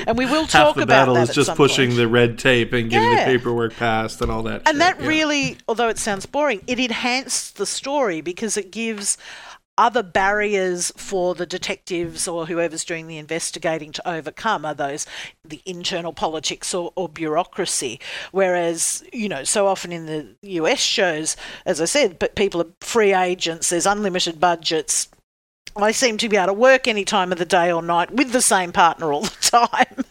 [0.06, 1.96] and we will talk half the about battle that is just pushing point.
[1.98, 3.24] the red tape and getting Yeah.
[3.24, 4.62] the paperwork passed and all that.
[4.66, 5.06] and shit, that yeah.
[5.06, 9.16] really although it sounds boring it enhanced the story because it gives
[9.78, 15.06] other barriers for the detectives or whoever's doing the investigating to overcome are those
[15.44, 17.98] the internal politics or, or bureaucracy
[18.30, 21.34] whereas you know so often in the us shows
[21.64, 25.08] as i said but people are free agents there's unlimited budgets
[25.78, 28.32] I seem to be able to work any time of the day or night with
[28.32, 29.96] the same partner all the time.
[29.98, 30.04] Um,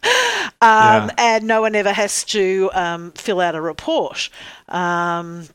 [0.61, 1.09] Yeah.
[1.17, 4.29] And no one ever has to um, fill out a report.
[4.69, 5.47] Um,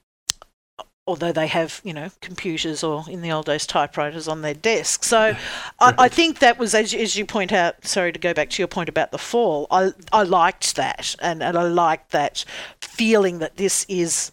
[1.07, 5.03] although they have, you know, computers or in the old days typewriters on their desk.
[5.05, 5.36] So
[5.80, 8.62] I, I think that was, as, as you point out, sorry to go back to
[8.62, 11.16] your point about the fall, I, I liked that.
[11.20, 12.44] And, and I liked that
[12.80, 14.30] feeling that this is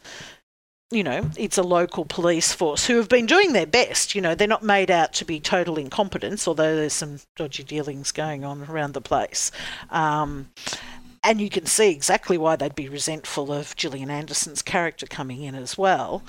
[0.89, 4.15] you know, it's a local police force who have been doing their best.
[4.15, 8.13] You know, they're not made out to be total incompetence, although there's some dodgy dealings
[8.13, 9.51] going on around the place.
[9.89, 10.49] Um,
[11.27, 15.55] and you can see exactly why they'd be resentful of Gillian Anderson's character coming in
[15.55, 16.23] as well.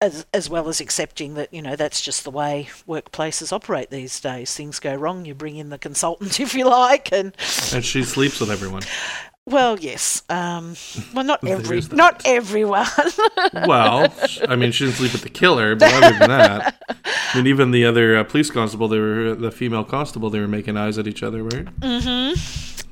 [0.00, 4.20] As, as well as accepting that you know that's just the way workplaces operate these
[4.20, 4.54] days.
[4.54, 7.34] Things go wrong, you bring in the consultant if you like, and
[7.72, 8.82] and she sleeps with everyone.
[9.44, 10.76] well, yes, um,
[11.12, 12.86] well not every, not everyone.
[13.66, 14.14] Well,
[14.48, 16.84] I mean, she didn't sleep with the killer, but other than that,
[17.34, 20.46] I mean, even the other uh, police constable, they were the female constable, they were
[20.46, 21.66] making eyes at each other, right?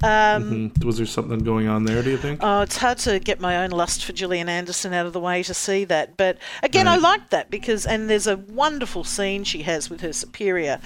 [0.02, 0.84] Um, Mhm.
[0.84, 2.02] Was there something going on there?
[2.02, 2.40] Do you think?
[2.42, 5.42] Oh, it's hard to get my own lust for Gillian Anderson out of the way
[5.42, 6.16] to see that.
[6.16, 7.02] But again, I Right.
[7.02, 10.80] like that because, and there's a wonderful scene she has with her superior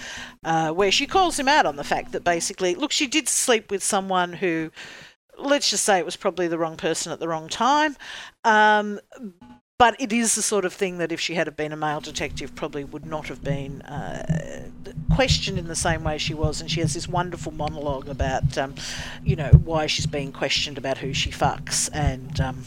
[0.44, 3.70] uh, where she calls him out on the fact that basically, look, she did sleep
[3.70, 4.70] with someone who,
[5.38, 7.96] let's just say it was probably the wrong person at the wrong time.
[8.44, 9.00] Um,
[9.80, 12.54] but it is the sort of thing that if she had been a male detective,
[12.54, 14.68] probably would not have been uh,
[15.14, 16.60] questioned in the same way she was.
[16.60, 18.74] And she has this wonderful monologue about, um,
[19.24, 22.62] you know, why she's being questioned about who she fucks, and um,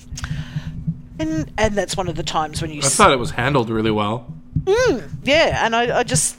[1.20, 3.70] and and that's one of the times when you I s- thought it was handled
[3.70, 4.26] really well.
[5.24, 6.36] yeah, and I, I just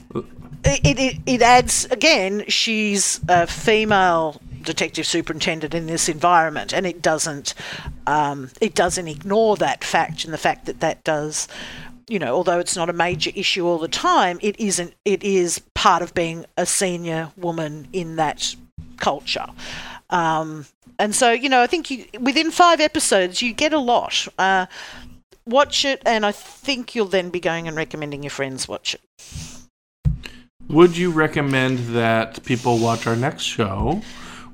[0.65, 2.43] it, it it adds again.
[2.49, 7.53] She's a female detective superintendent in this environment, and it doesn't
[8.07, 11.47] um, it doesn't ignore that fact and the fact that that does.
[12.07, 14.93] You know, although it's not a major issue all the time, it isn't.
[15.05, 18.55] It is part of being a senior woman in that
[18.97, 19.47] culture.
[20.09, 20.65] Um,
[20.99, 24.27] and so, you know, I think you, within five episodes, you get a lot.
[24.37, 24.67] Uh,
[25.45, 29.01] watch it, and I think you'll then be going and recommending your friends watch it.
[30.69, 34.01] Would you recommend that people watch our next show,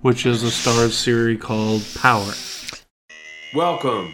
[0.01, 2.33] which is a Starz series called Power?
[3.53, 4.13] Welcome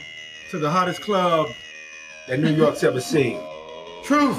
[0.51, 1.47] to the hottest club
[2.27, 3.39] that New York's ever seen.
[4.03, 4.38] Truth.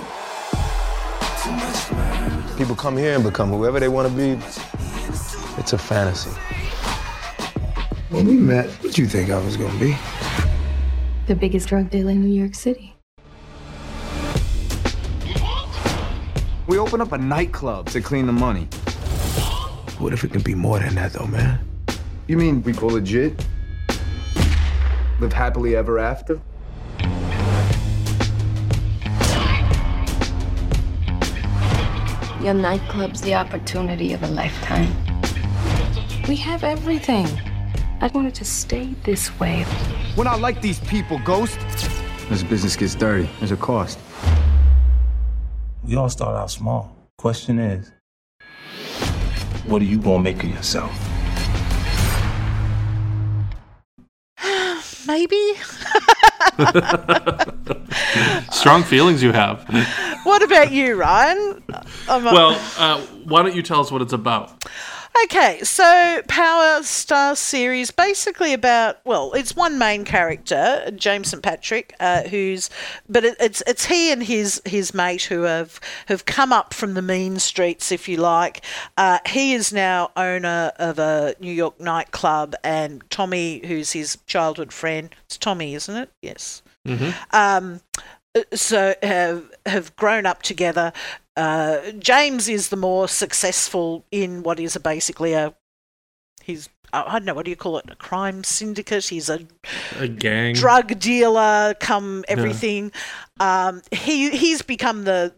[2.59, 4.33] People come here and become whoever they want to be.
[5.59, 6.31] It's a fantasy.
[8.11, 9.97] When we met, what you think I was gonna be?
[11.29, 12.95] The biggest drug dealer in New York City.
[16.67, 18.69] We open up a nightclub to clean the money.
[19.99, 21.59] What if it can be more than that, though, man?
[22.29, 23.45] You mean we go legit?
[25.19, 26.41] Live happily ever after?
[32.41, 34.87] Your nightclub's the opportunity of a lifetime.
[36.29, 37.27] We have everything.
[38.01, 39.67] I want it to stay this way.
[40.17, 41.59] We're not like these people, Ghost.
[42.29, 43.29] This business gets dirty.
[43.41, 43.99] There's a cost.
[45.83, 46.97] We all start out small.
[47.17, 47.91] Question is,
[49.69, 50.91] what are you gonna make of yourself?
[55.07, 55.53] Maybe.
[58.51, 59.65] Strong feelings you have.
[60.25, 61.63] what about you, Ryan?
[62.09, 64.65] I'm a- Well, uh, why don't you tell us what it's about?
[65.25, 71.95] Okay, so Power Star series basically about well, it's one main character, James St Patrick,
[71.99, 72.71] uh, who's
[73.09, 76.95] but it, it's it's he and his his mate who have have come up from
[76.95, 78.63] the mean streets, if you like.
[78.97, 84.73] Uh, he is now owner of a New York nightclub, and Tommy, who's his childhood
[84.73, 86.11] friend, it's Tommy, isn't it?
[86.23, 86.63] Yes.
[87.33, 87.81] Um,
[88.55, 90.93] so have have grown up together.
[91.37, 95.55] Uh, James is the more successful in what is a basically a
[96.43, 99.05] he's I don't know what do you call it a crime syndicate.
[99.07, 99.47] He's a
[99.99, 100.55] A gang.
[100.55, 102.93] drug dealer, come everything.
[103.41, 105.33] Um, he he's become the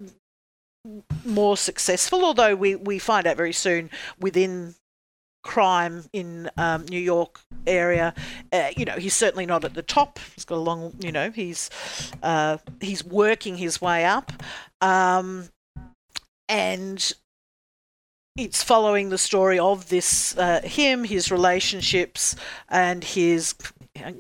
[1.25, 3.91] more successful, although we we find out very soon
[4.21, 4.75] within
[5.43, 8.15] crime in um, New York area.
[8.53, 10.19] Uh, you know, he's certainly not at the top.
[10.35, 11.71] He's got a long, you know, he's
[12.23, 14.33] uh, he's working his way up,
[14.81, 15.49] um,
[16.49, 17.13] and
[18.37, 22.37] it's following the story of this uh, him, his relationships,
[22.69, 23.55] and his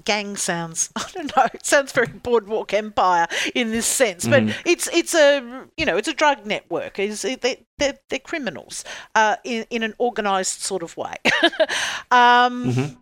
[0.05, 4.55] gang sounds I don't know it sounds very boardwalk empire in this sense but Mhm.
[4.65, 7.37] it's it's a you know it's a drug network is they
[7.79, 11.15] they're, they're criminals uh, in in an organized sort of way.
[12.11, 12.97] Um Mhm.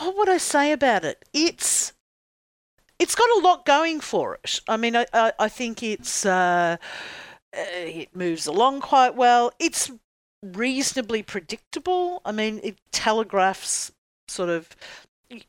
[0.00, 1.24] what would I say about it?
[1.32, 1.92] It's
[2.98, 4.60] it's got a lot going for it.
[4.68, 6.76] I mean I I, I think it's uh,
[7.56, 7.60] uh,
[8.00, 9.52] it moves along quite well.
[9.58, 9.90] It's
[10.42, 12.20] reasonably predictable.
[12.24, 13.92] I mean it telegraphs
[14.28, 14.68] sort of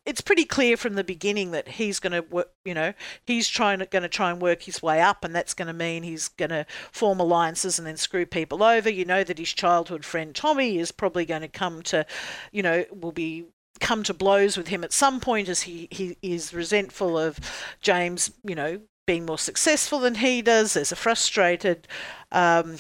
[0.06, 2.94] it's pretty clear from the beginning that he's going to work you know
[3.26, 5.74] he's trying to going to try and work his way up and that's going to
[5.74, 8.90] mean he's going to form alliances and then screw people over.
[8.90, 12.06] You know that his childhood friend Tommy is probably going to come to
[12.52, 13.46] you know will be
[13.80, 17.40] come to blows with him at some point as he he is resentful of
[17.82, 21.88] James you know being more successful than he does there's a frustrated
[22.32, 22.78] um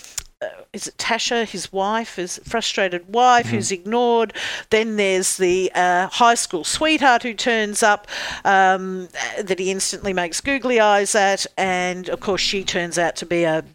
[0.71, 4.33] is it Tasha, his wife, his frustrated wife who's ignored.
[4.69, 8.07] Then there's the uh, high school sweetheart who turns up
[8.45, 9.09] um,
[9.41, 13.43] that he instantly makes googly eyes at, and of course she turns out to be
[13.43, 13.65] a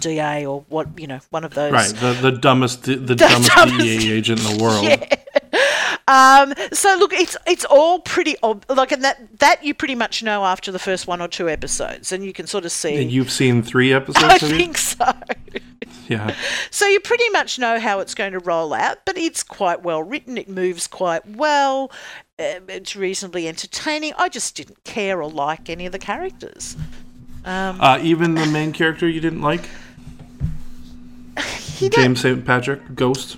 [0.00, 1.72] DA or what you know, one of those.
[1.72, 4.84] Right, the, the dumbest the dumbest dumbest- DEA agent in the world.
[4.84, 5.16] Yeah.
[6.06, 10.22] Um, so look, it's it's all pretty ob- like, and that that you pretty much
[10.22, 13.00] know after the first one or two episodes, and you can sort of see.
[13.02, 15.10] And you've seen three episodes, I think so.
[16.08, 16.34] Yeah.
[16.70, 20.02] So you pretty much know how it's going to roll out, but it's quite well
[20.02, 20.36] written.
[20.36, 21.90] It moves quite well.
[22.38, 24.12] Um, it's reasonably entertaining.
[24.18, 26.76] I just didn't care or like any of the characters.
[27.44, 29.68] Um, Uh, even the main character you didn't like?
[31.78, 32.44] James St.
[32.44, 33.36] Patrick, Ghost.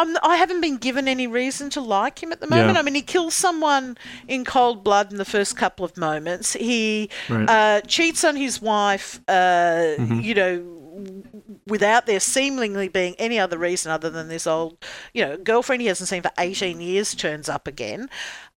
[0.00, 2.74] I'm, I haven't been given any reason to like him at the moment.
[2.74, 2.78] Yeah.
[2.80, 3.96] I mean, he kills someone
[4.26, 6.54] in cold blood in the first couple of moments.
[6.54, 7.48] He Right.
[7.48, 10.22] uh, cheats on his wife, uh, Mhm.
[10.22, 10.64] you know,
[11.66, 14.76] without there seemingly being any other reason other than this old,
[15.14, 18.08] you know, girlfriend he hasn't seen for 18 years turns up again.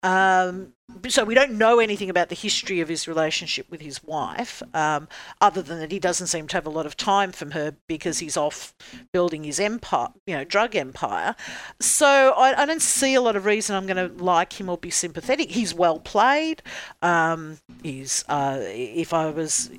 [0.03, 0.73] Um,
[1.07, 5.07] so we don't know anything about the history of his relationship with his wife, um,
[5.39, 8.19] other than that he doesn't seem to have a lot of time from her because
[8.19, 8.73] he's off
[9.13, 11.35] building his empire, you know, drug empire.
[11.79, 14.77] So I, I don't see a lot of reason I'm going to like him or
[14.77, 15.51] be sympathetic.
[15.51, 16.61] He's well played.
[17.01, 19.69] Um, he's uh, if I was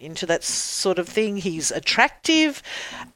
[0.00, 2.62] into that sort of thing, he's attractive.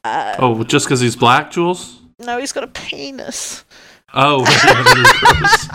[0.05, 2.01] Uh, Oh, just because he's black, Jules?
[2.19, 3.65] No, he's got a penis.
[4.15, 5.69] Oh, yeah, that is gross.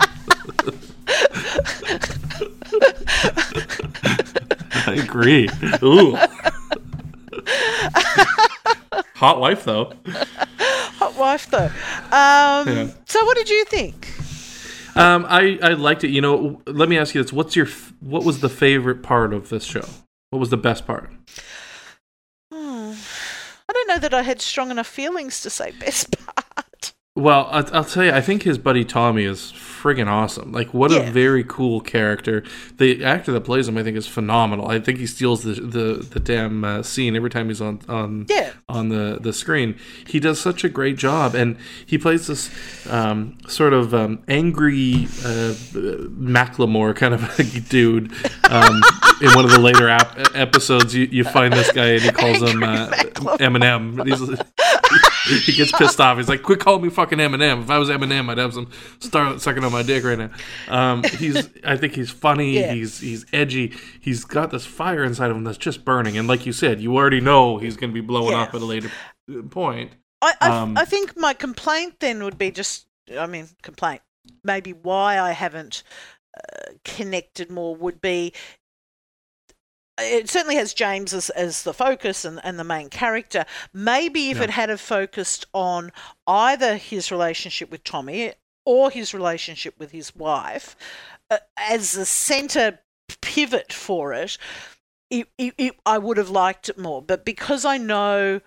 [4.86, 5.48] I agree.
[5.82, 6.16] Ooh.
[9.16, 9.92] Hot wife, though.
[10.08, 11.66] Hot wife, though.
[11.66, 12.90] Um, Yeah.
[13.06, 14.12] So, what did you think?
[14.96, 16.10] Um, I, I liked it.
[16.10, 17.66] You know, let me ask you this: What's your
[18.00, 19.84] what was the favorite part of this show?
[20.30, 21.10] What was the best part?
[22.52, 22.92] Hmm.
[23.68, 26.45] I don't know that I had strong enough feelings to say best part.
[27.16, 30.52] Well, I'll, I'll tell you, I think his buddy Tommy is friggin' awesome.
[30.52, 30.98] Like, what Yeah.
[30.98, 32.44] a very cool character.
[32.76, 34.68] The actor that plays him, I think, is phenomenal.
[34.68, 38.26] I think he steals the the, the damn uh, scene every time he's on on
[38.28, 38.50] Yeah.
[38.68, 39.76] on the the screen.
[40.06, 41.56] He does such a great job, and
[41.86, 42.50] he plays this
[42.90, 45.54] um, sort of um, angry uh,
[46.10, 48.12] Macklemore kind of a dude.
[48.50, 48.82] Um,
[49.22, 52.42] in one of the later ap- episodes, you, you find this guy and he calls
[52.50, 52.88] him uh,
[53.38, 54.04] Eminem.
[54.06, 54.20] He's,
[55.26, 56.16] he gets pissed off.
[56.18, 57.62] He's like, "Quit calling me fucking Eminem.
[57.62, 58.70] If I was Eminem, I'd have some
[59.00, 60.30] start sucking on my dick right now."
[60.68, 62.54] Um, he's, I think he's funny.
[62.60, 62.72] Yeah.
[62.72, 63.74] He's he's edgy.
[64.00, 66.16] He's got this fire inside of him that's just burning.
[66.18, 68.42] And like you said, you already know he's going to be blowing Yeah.
[68.42, 68.90] up at a later
[69.50, 69.92] point.
[70.22, 72.86] I, I, Um, I think my complaint then would be just,
[73.18, 74.00] I mean, complaint,
[74.42, 75.82] maybe why I haven't
[76.36, 78.32] uh, connected more would be
[79.98, 83.44] it certainly has James as, as the focus and, and the main character.
[83.72, 84.44] Maybe if Yeah.
[84.44, 85.92] it had have focused on
[86.26, 88.32] either his relationship with Tommy
[88.64, 90.76] or his relationship with his wife
[91.30, 92.80] uh, as the center
[93.22, 94.36] pivot for it,
[95.08, 97.00] it, it, it, I would have liked it more.
[97.00, 98.40] But because I know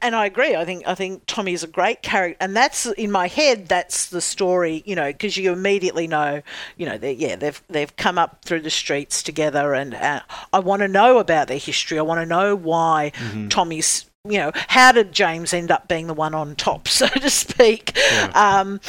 [0.00, 0.56] and I agree.
[0.56, 3.68] I think I think Tommy is a great character, and that's in my head.
[3.68, 6.42] That's the story, you know, because you immediately know,
[6.76, 10.20] you know, they yeah, they've they've come up through the streets together, and uh,
[10.52, 11.98] I want to know about their history.
[11.98, 13.12] I want to know why
[13.50, 17.28] Tommy's, you know, how did James end up being the one on top, so to
[17.28, 17.96] speak.
[18.34, 18.80] Um,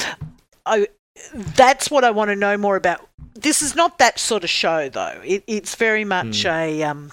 [0.64, 0.88] I
[1.32, 3.06] that's what I want to know more about.
[3.34, 5.20] This is not that sort of show, though.
[5.22, 7.12] It, it's very much a um,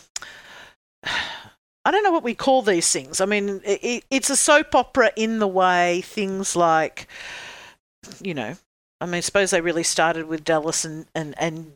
[1.86, 3.20] I don't know what we call these things.
[3.20, 7.08] I mean, it, it's a soap opera in the way things like,
[8.22, 8.56] you know,
[9.02, 11.74] I mean, I suppose they really started with Dallas and, and, and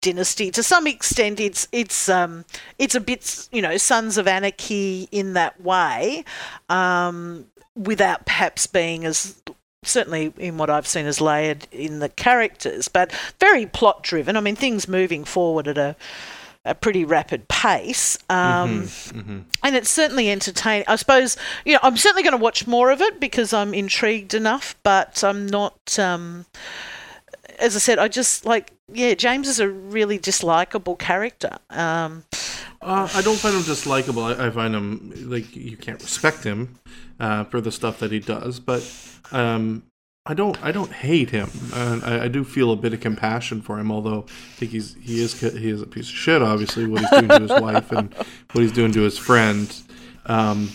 [0.00, 0.50] Dynasty.
[0.50, 2.44] To some extent, it's it's um
[2.78, 6.24] it's a bit you know Sons of Anarchy in that way,
[6.68, 9.40] um, without perhaps being as
[9.84, 14.36] certainly in what I've seen as layered in the characters, but very plot driven.
[14.36, 15.96] I mean, things moving forward at a
[16.64, 18.16] a pretty rapid pace.
[18.30, 18.88] Um,
[19.62, 20.84] And it's certainly entertaining.
[20.88, 24.34] I suppose, you know, I'm certainly going to watch more of it because I'm intrigued
[24.34, 26.46] enough, but I'm not, um,
[27.58, 31.58] as I said, I just like, yeah, James is a really dislikable character.
[31.70, 32.24] Um,
[32.80, 34.36] Uh, I don't find him dislikable.
[34.36, 36.78] I, I find him like you can't respect him
[37.20, 38.82] uh, for the stuff that he does, but
[39.30, 39.84] um,
[40.24, 40.56] I don't.
[40.62, 41.50] I don't hate him.
[41.74, 44.94] Uh, I, I do feel a bit of compassion for him, although I think he's
[45.02, 46.42] he is he is a piece of shit.
[46.42, 48.14] Obviously, what he's doing to his wife and
[48.52, 49.74] what he's doing to his friend.
[50.26, 50.70] Um,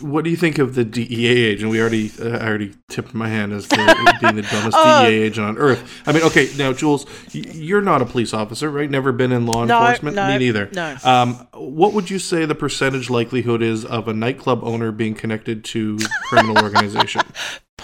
[0.00, 1.70] what do you think of the DEA agent?
[1.72, 3.76] We already, uh, I already tipped my hand as to
[4.20, 5.04] being the dumbest Oh.
[5.04, 6.00] DEA agent on earth.
[6.06, 8.88] I mean, okay, now Jules, you're not a police officer, right?
[8.88, 10.14] Never been in law No, enforcement.
[10.14, 10.70] no, Me neither.
[10.72, 10.96] no.
[11.02, 15.64] Um, what would you say the percentage likelihood is of a nightclub owner being connected
[15.64, 17.22] to criminal organization?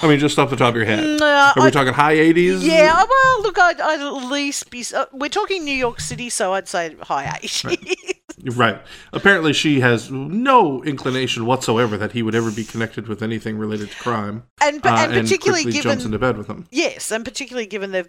[0.03, 1.21] I mean, just off the top of your head.
[1.21, 2.63] No, Are we I- talking high 80s?
[2.63, 4.85] yeah, well, look, I'd, I'd at least be.
[4.95, 8.11] Uh, we're talking New York City, so I'd say high 80s.
[8.57, 8.83] Right.
[9.13, 13.91] Apparently, she has no inclination whatsoever that he would ever be connected with anything related
[13.93, 14.43] to crime.
[14.61, 16.67] And- uh, and particularly given- jumps into bed with him.
[16.71, 18.09] Yes, and particularly given they've,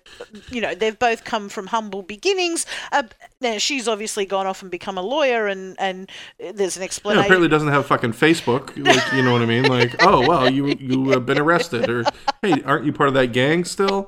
[0.49, 2.65] you know, they've both come from humble beginnings.
[2.91, 3.03] Uh,
[3.41, 6.09] now she's obviously gone off and become a lawyer, and and
[6.39, 7.25] there's an Yeah, explanation.
[7.25, 8.69] apparently doesn't have fucking Facebook.
[8.77, 9.63] Like, you know what I mean?
[9.67, 12.05] Like, oh well, you you have been arrested, or
[12.41, 14.07] hey, aren't you part of that gang still?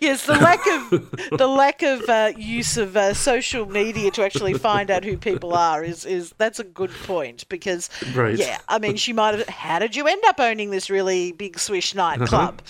[0.00, 4.54] yes, the lack of the lack of uh, use of uh, social media to actually
[4.54, 8.36] find out who people are is is that's a good point because Right.
[8.36, 9.48] yeah, I mean she might have.
[9.48, 12.60] How did you end up owning this really big swish nightclub?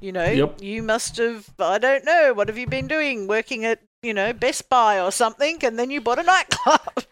[0.00, 0.62] You know, Yep.
[0.62, 1.48] you must have.
[1.58, 2.32] I don't know.
[2.34, 3.26] What have you been doing?
[3.26, 6.80] Working at you know Best Buy or something, and then you bought a nightclub.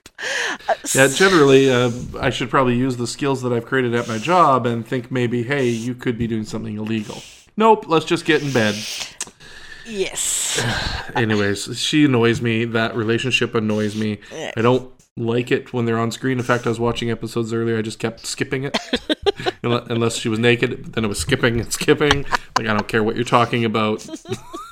[0.67, 4.17] Uh, Yeah, generally, uh, I should probably use the skills that I've created at my
[4.17, 7.23] job and think maybe, hey, you could be doing something illegal.
[7.59, 8.75] Nope, let's just get in bed.
[9.85, 10.65] yes.
[11.15, 12.65] Anyways, she annoys me.
[12.65, 14.19] That relationship annoys me.
[14.57, 16.39] I don't like it when they're on screen.
[16.39, 17.77] In fact, I was watching episodes earlier.
[17.77, 18.79] I just kept skipping it,
[19.63, 20.95] unless she was naked.
[20.95, 22.25] Then it was skipping and skipping.
[22.57, 24.07] Like I don't care what you're talking about.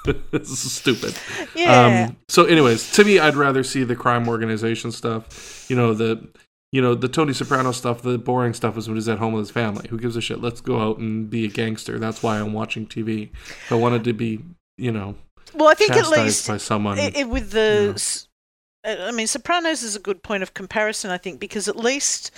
[0.05, 1.15] this is stupid.
[1.57, 2.07] Yeah.
[2.09, 5.67] Um, so, anyways, to me, I'd rather see the crime organization stuff.
[5.69, 6.29] You know the.
[6.73, 9.43] You know the Tony Soprano stuff, the boring stuff is when he's at home with
[9.43, 9.87] his family.
[9.91, 10.41] Who gives a shit?
[10.43, 12.01] Let's go out and be a gangster.
[12.01, 13.31] That's why I'm watching TV.
[13.33, 14.41] If I wanted to be,
[14.77, 15.15] you know,
[15.55, 16.99] Well, I think at least by someone.
[16.99, 18.27] i- i- with the, s-
[18.85, 22.33] uh, I mean, Sopranos is a good point of comparison, I think, because at least,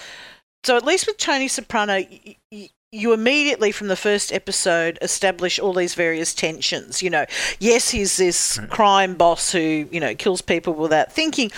[0.64, 5.58] so at least with Tony Soprano, y- y- you immediately from the first episode establish
[5.58, 7.02] all these various tensions.
[7.02, 7.26] You know,
[7.60, 11.50] yes, he's this crime boss who you know kills people without thinking.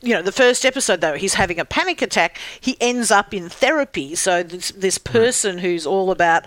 [0.00, 2.38] You know, the first episode though, he's having a panic attack.
[2.60, 4.14] He ends up in therapy.
[4.14, 6.46] So this, this person who's all about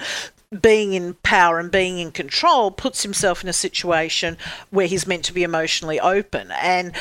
[0.61, 4.37] being in power and being in control puts himself in a situation
[4.69, 6.93] where he's meant to be emotionally open and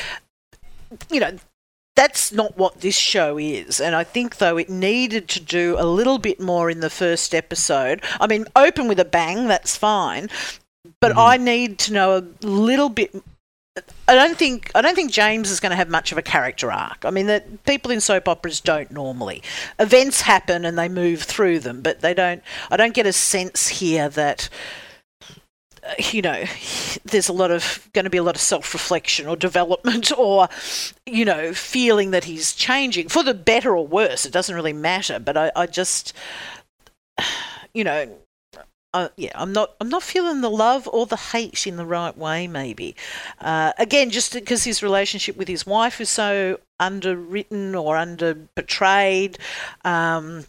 [1.09, 1.37] you know
[1.95, 3.79] that's not what this show is.
[3.79, 7.33] And I think, though, it needed to do a little bit more in the first
[7.33, 8.03] episode.
[8.19, 10.29] I mean, open with a bang, that's fine.
[10.99, 11.19] But mm-hmm.
[11.19, 13.15] I need to know a little bit.
[14.07, 16.71] I don't think I don't think James is going to have much of a character
[16.71, 17.03] arc.
[17.03, 19.41] I mean, that people in soap operas don't normally.
[19.79, 22.41] Events happen and they move through them, but they don't.
[22.69, 24.49] I don't get a sense here that
[25.99, 26.43] you know,
[27.05, 30.47] there's a lot of going to be a lot of self reflection or development or,
[31.05, 34.25] you know, feeling that he's changing for the better or worse.
[34.25, 35.19] It doesn't really matter.
[35.19, 36.13] But I, I just,
[37.73, 38.09] you know,
[38.93, 39.75] uh, yeah, I'm not.
[39.81, 42.47] I'm not feeling the love or the hate in the right way.
[42.47, 42.95] Maybe,
[43.41, 49.37] uh, again, just because his relationship with his wife is so underwritten or under portrayed.
[49.83, 50.45] Um,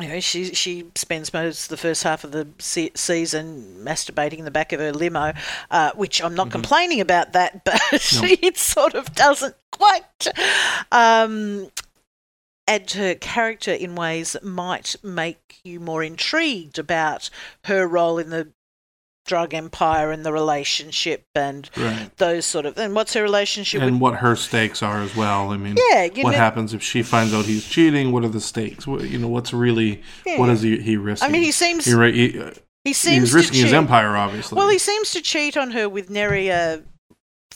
[0.00, 4.38] you know, she she spends most of the first half of the se- season masturbating
[4.38, 5.32] in the back of her limo,
[5.70, 6.52] uh, which I'm not mm-hmm.
[6.52, 8.28] complaining about that, but no.
[8.42, 10.26] it sort of doesn't quite
[10.90, 11.70] um,
[12.66, 17.28] add to her character in ways that might make you more intrigued about
[17.64, 18.48] her role in the
[19.24, 22.10] drug empire and the relationship and right.
[22.16, 25.52] those sort of and what's her relationship and with, what her stakes are as well
[25.52, 28.40] i mean yeah what know, happens if she finds out he's cheating what are the
[28.40, 30.38] stakes what, you know what's really yeah.
[30.38, 32.42] what is he, he risking i mean he seems he, he,
[32.84, 36.08] he seems he's risking his empire obviously well he seems to cheat on her with
[36.08, 36.82] Nerya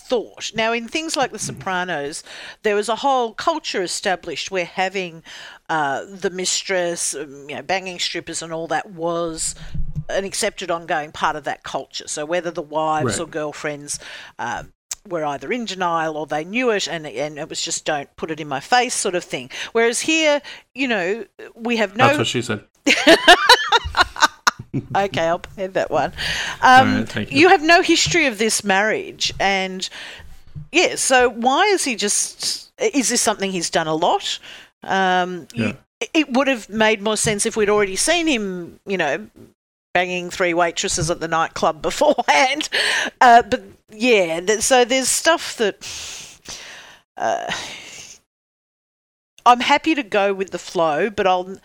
[0.09, 0.53] thought.
[0.55, 2.23] Now, in things like The Sopranos,
[2.63, 5.23] there was a whole culture established where having
[5.69, 9.57] uh, the mistress, um, you know, banging strippers and all that was
[10.09, 12.09] an accepted ongoing part of that culture.
[12.09, 13.21] So whether the wives right.
[13.21, 13.99] or girlfriends
[14.39, 14.73] um,
[15.09, 18.31] were either in denial or they knew it and, and it was just don't put
[18.31, 19.51] it in my face sort of thing.
[19.73, 20.43] Whereas here,
[20.75, 22.07] you know, we have no.
[22.07, 22.65] That's what she said.
[24.97, 26.13] okay, I'll pay that one.
[26.63, 27.41] Um, right, you.
[27.41, 29.89] you have no history of this marriage, and
[30.73, 32.73] yeah, so why is he just?
[32.79, 34.39] Is this something he's done a lot?
[34.83, 35.69] Um, yeah.
[35.69, 35.77] You,
[36.13, 39.29] it would have made more sense if we'd already seen him, you know,
[39.97, 42.69] banging three waitresses at the nightclub beforehand.
[43.19, 45.77] Uh, but yeah, so there's stuff that.
[47.17, 47.51] Uh,
[49.47, 51.57] I'm happy to go with the flow, but I'll.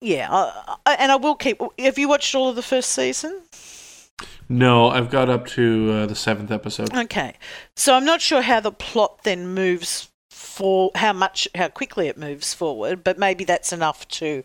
[0.00, 1.60] Yeah, I, and I will keep.
[1.80, 3.42] Have you watched all of the first season?
[4.48, 6.94] No, I've got up to uh, the seventh episode.
[6.94, 7.34] Okay,
[7.74, 12.16] so I'm not sure how the plot then moves for how much how quickly it
[12.16, 14.44] moves forward, but maybe that's enough to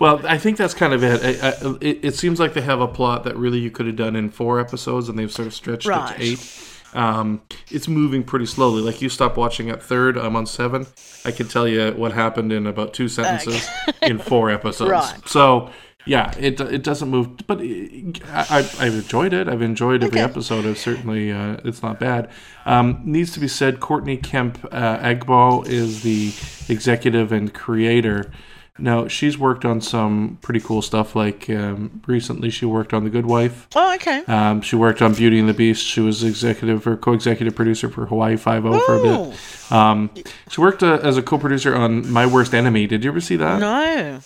[0.00, 1.22] well, I think that's kind of it.
[1.22, 2.04] I, I, it.
[2.04, 2.14] it.
[2.14, 5.08] seems like they have a plot that really you could have done in four episodes,
[5.08, 6.12] and they've sort of stretched right.
[6.12, 6.70] it to eight.
[6.94, 8.80] Um, it's moving pretty slowly.
[8.80, 10.86] Like you stop watching at third, I'm on seven.
[11.24, 13.68] I can tell you what happened in about two sentences
[14.02, 14.90] in four episodes.
[14.94, 15.28] Right.
[15.28, 15.70] So
[16.06, 19.48] yeah, it it doesn't move, but I, have enjoyed it.
[19.48, 20.30] I've enjoyed every okay.
[20.30, 20.66] episode.
[20.66, 22.30] I've certainly uh, it's not bad.
[22.66, 26.32] Um, needs to be said, Courtney Kemp uh, Agboh is the
[26.72, 28.30] executive and creator.
[28.78, 31.14] Now she's worked on some pretty cool stuff.
[31.14, 33.68] Like um, recently, she worked on The Good Wife.
[33.76, 34.24] Oh, okay.
[34.26, 35.86] Um, she worked on Beauty and the Beast.
[35.86, 39.72] She was executive or co-executive producer for Hawaii Five O for a bit.
[39.72, 40.10] Um,
[40.48, 42.88] she worked uh, as a co-producer on My Worst Enemy.
[42.88, 43.60] Did you ever see that?
[43.60, 44.20] No.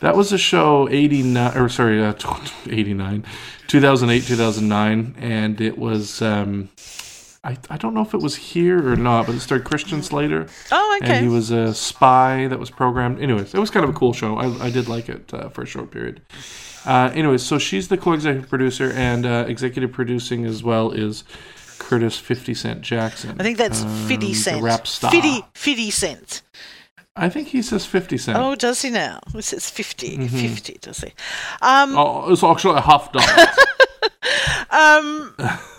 [0.00, 2.12] That was a show 89 or sorry, uh,
[2.68, 3.24] 89
[3.68, 6.68] 2008 2009 and it was um,
[7.44, 10.48] I, I don't know if it was here or not, but it starred Christian Slater.
[10.72, 11.16] Oh, okay.
[11.16, 13.20] And he was a spy that was programmed.
[13.20, 14.38] Anyways, it was kind of a cool show.
[14.38, 16.22] I, I did like it uh, for a short period.
[16.86, 21.24] Uh, anyways, so she's the co-executive producer and uh, executive producing as well is
[21.78, 23.36] Curtis Fifty Cent Jackson.
[23.38, 24.62] I think that's um, Fifty Cent.
[24.62, 25.10] rap star.
[25.10, 26.42] Fifty, 50 Cent.
[27.16, 28.36] I think he says 50 cent.
[28.36, 29.20] Oh, does he now?
[29.32, 30.18] He says 50.
[30.18, 30.36] Mm-hmm.
[30.48, 31.12] 50, does he?
[31.62, 33.46] Um, oh, it's actually a half dollar.
[34.70, 35.36] um,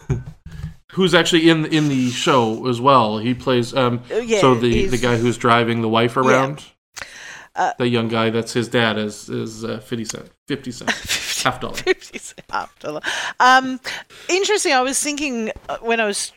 [0.95, 3.17] who's actually in in the show as well.
[3.17, 6.63] He plays um oh, yeah, so the the guy who's driving the wife around.
[6.63, 7.07] Yeah.
[7.55, 10.91] Uh, the young guy that's his dad is is uh, 50 cent 50 cent
[11.43, 12.99] half dollar 50 cent half dollar
[13.39, 13.79] um
[14.27, 16.33] interesting i was thinking uh, when i was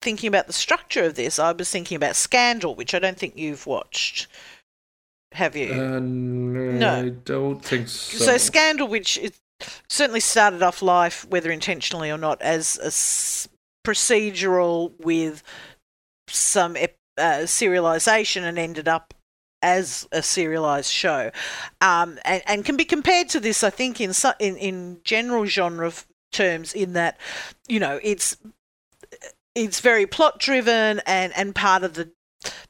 [0.00, 3.36] thinking about the structure of this i was thinking about scandal which i don't think
[3.36, 4.26] you've watched
[5.32, 9.38] have you uh, no i don't think so so scandal which it
[9.90, 12.90] certainly started off life whether intentionally or not as a
[13.84, 15.42] procedural with
[16.28, 19.14] some uh, serialization and ended up
[19.62, 21.30] as a serialized show,
[21.80, 25.90] um, and, and, can be compared to this, I think, in in, in general genre
[26.32, 27.18] terms, in that
[27.66, 28.36] you know it's
[29.54, 32.10] it's very plot driven and and part of the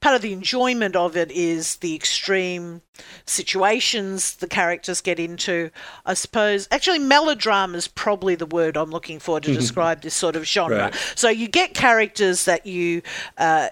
[0.01, 2.83] part of the enjoyment of it is the extreme
[3.27, 5.71] situations the characters get into.
[6.07, 10.37] I suppose actually melodrama is probably the word I'm looking for to describe this sort
[10.37, 10.79] of genre.
[10.79, 10.95] Right.
[11.15, 13.03] So you get characters that you.
[13.39, 13.69] Uh,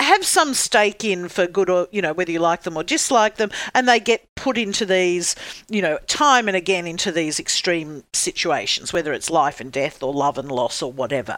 [0.00, 3.36] have some stake in for good or you know whether you like them or dislike
[3.36, 5.34] them and they get put into these
[5.68, 10.14] you know time and again into these extreme situations whether it's life and death or
[10.14, 11.36] love and loss or whatever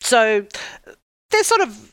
[0.00, 0.44] so
[1.30, 1.92] they're sort of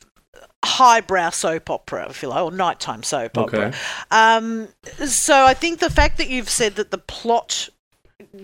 [0.63, 3.73] highbrow soap opera if you like or nighttime soap opera.
[4.11, 4.67] Um,
[5.05, 7.69] so i think the fact that you've said that the plot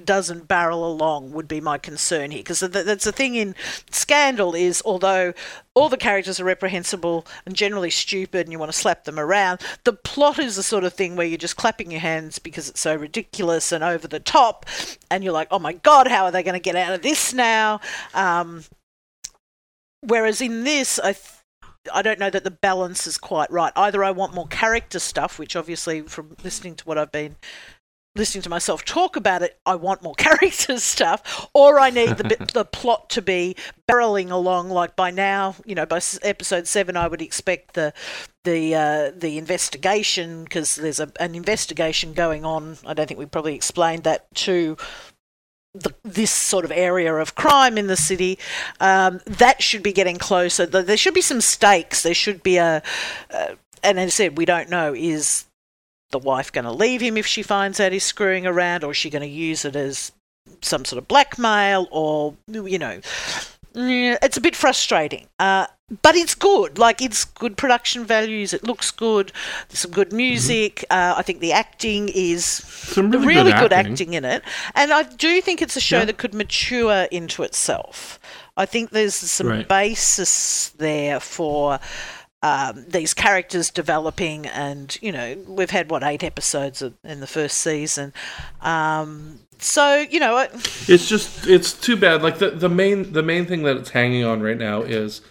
[0.03, 3.53] doesn't barrel along would be my concern here because that's the thing in
[3.91, 5.33] scandal is although
[5.73, 9.59] all the characters are reprehensible and generally stupid and you want to slap them around
[9.83, 12.79] the plot is the sort of thing where you're just clapping your hands because it's
[12.79, 14.65] so ridiculous and over the top
[15.11, 17.33] and you're like oh my god how are they going to get out of this
[17.33, 17.79] now?
[18.13, 18.63] Um,
[20.01, 21.34] whereas in this i th-
[21.93, 23.73] I don't know that the balance is quite right.
[23.75, 27.35] Either I want more character stuff, which obviously, from listening to what I've been
[28.15, 32.49] listening to myself talk about it, I want more character stuff, or I need the
[32.53, 33.55] the plot to be
[33.89, 34.69] barreling along.
[34.69, 37.93] Like by now, you know, by episode seven, I would expect the
[38.43, 42.77] the uh, the investigation because there's a, an investigation going on.
[42.85, 44.77] I don't think we probably explained that to
[45.75, 48.39] the, this sort of area of crime in the city,
[48.79, 50.65] um, that should be getting closer.
[50.65, 52.03] There should be some stakes.
[52.03, 52.81] There should be a,
[53.31, 55.45] uh, and as I said, we don't know is
[56.11, 58.97] the wife going to leave him if she finds out he's screwing around, or is
[58.97, 60.11] she going to use it as
[60.61, 63.01] some sort of blackmail, or you know,
[63.75, 65.27] it's a bit frustrating.
[65.39, 65.67] Uh,
[66.01, 66.79] but it's good.
[66.79, 68.53] Like it's good production values.
[68.53, 69.31] It looks good.
[69.69, 70.83] There's some good music.
[70.89, 73.93] Uh, I think the acting is Some really good good acting.
[73.93, 74.41] acting in it,
[74.73, 76.05] and I do think it's a show Yeah.
[76.05, 78.19] that could mature into itself.
[78.57, 79.67] I think there's some Right.
[79.67, 81.79] basis there for
[82.41, 87.57] um, these characters developing, and you know we've had what eight episodes in the first
[87.57, 88.11] season,
[88.61, 90.49] um, so you know I-
[90.87, 92.21] It's just it's too bad.
[92.23, 95.21] Like the, the main the main thing that it's hanging on right now is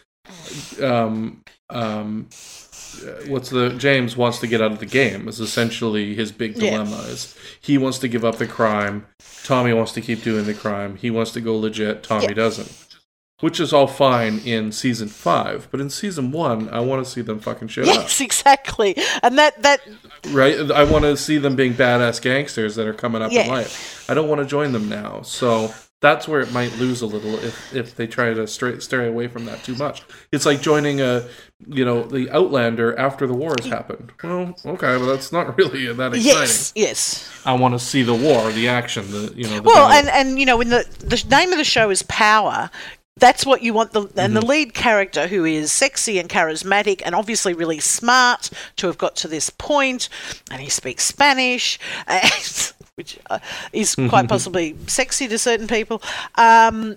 [0.83, 2.29] um um
[3.05, 6.57] uh, what's the James wants to get out of the game is essentially his big
[6.57, 6.71] Yeah.
[6.71, 9.07] dilemma is he wants to give up the crime,
[9.43, 12.35] Tommy wants to keep doing the crime, he wants to go legit, Tommy Yeah.
[12.35, 12.73] doesn't.
[13.41, 17.21] Which is all fine in season five, but in season one, I want to see
[17.21, 17.95] them fucking shit up.
[17.95, 19.81] yes, exactly, and that that
[20.29, 20.71] right?
[20.71, 23.49] I want to see them being badass gangsters that are coming up in Yeah.
[23.49, 24.07] life.
[24.09, 25.23] I don't want to join them now.
[25.23, 25.75] So
[26.05, 29.27] that's where it might lose a little if if they try to stray, stray away
[29.27, 30.03] from that too much.
[30.33, 31.27] It's like joining a
[31.67, 34.13] you know the Outlander after the war has happened.
[34.23, 36.23] Well, okay, but that's not really that exciting.
[36.25, 37.31] yes, yes.
[37.47, 39.57] I want to see the war, the action, the you know.
[39.57, 40.11] The Well, battle.
[40.11, 42.71] and and you know when the the name of the show is Power.
[43.17, 44.35] That's what you want the and Mm-hmm.
[44.35, 49.15] the lead character who is sexy and charismatic and obviously really smart to have got
[49.23, 50.09] to this point,
[50.51, 51.79] and he speaks Spanish,
[52.09, 53.39] and, which uh,
[53.73, 56.03] is quite possibly sexy to certain people.
[56.37, 56.97] Um,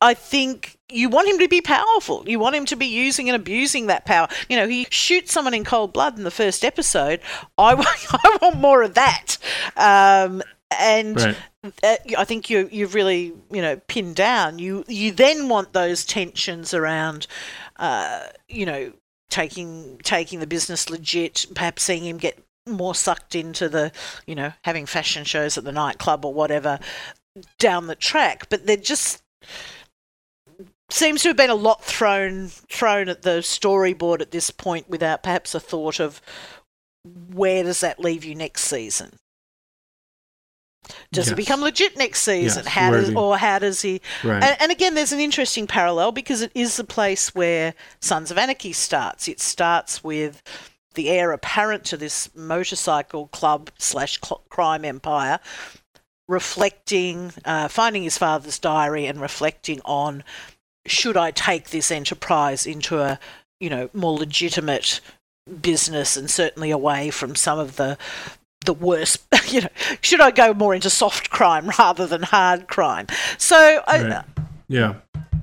[0.00, 2.24] I think you want him to be powerful.
[2.28, 4.28] You want him to be using and abusing that power.
[4.50, 7.20] You know, he shoots someone in cold blood in the first episode.
[7.56, 9.36] I want, I want more of that.
[9.76, 10.42] Um,
[10.78, 11.36] and Right.
[11.82, 14.58] uh, I think you you've really you know pinned down.
[14.58, 17.26] You you then want those tensions around,
[17.76, 18.92] uh, you know,
[19.30, 21.46] taking taking the business legit.
[21.54, 23.92] Perhaps seeing him get more sucked into the
[24.26, 26.78] you know having fashion shows at the nightclub or whatever
[27.58, 28.48] down the track.
[28.48, 29.22] But they're just
[30.90, 35.22] seems to have been a lot thrown thrown at the storyboard at this point without
[35.22, 36.20] perhaps a thought of
[37.32, 39.18] where does that leave you next season
[41.12, 41.32] does Yes.
[41.32, 44.42] it become legit next season Yes, how does or how does he Right.
[44.42, 48.36] and, and again there's an interesting parallel because it is the place where sons of
[48.38, 50.42] anarchy starts it starts with
[50.94, 54.18] the heir apparent to this motorcycle club slash
[54.48, 55.40] crime empire
[56.28, 60.24] reflecting, uh, finding his father's diary and reflecting on
[60.86, 63.18] should I take this enterprise into a
[63.60, 65.00] you know more legitimate
[65.60, 67.96] business and certainly away from some of the
[68.66, 69.68] the worst you know
[70.00, 73.06] should I go more into soft crime rather than hard crime
[73.38, 74.24] so I,
[74.68, 74.94] yeah.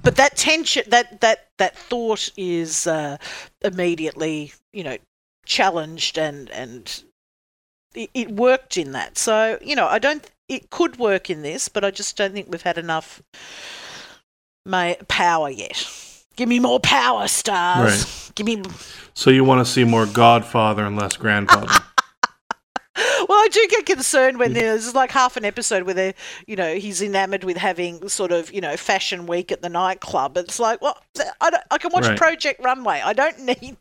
[0.04, 3.18] but that tension that that that thought is uh,
[3.64, 4.97] immediately you know
[5.52, 7.04] challenged and and
[7.93, 11.68] it, it worked in that so you know i don't it could work in this
[11.68, 13.22] but i just don't think we've had enough
[14.66, 15.86] ma- power yet
[16.38, 18.32] give me more power stars Right.
[18.36, 18.64] give me
[19.14, 21.68] So you want to see more Godfather and less Grandfather?
[23.28, 24.56] well, I do get concerned when mm.
[24.56, 26.16] there's like half an episode where they,
[26.47, 30.38] you know, he's enamored with having sort of, you know, fashion week at the nightclub.
[30.38, 30.97] It's like, well,
[31.41, 32.18] I, don't, I can watch Right.
[32.18, 33.02] Project Runway.
[33.04, 33.78] I don't need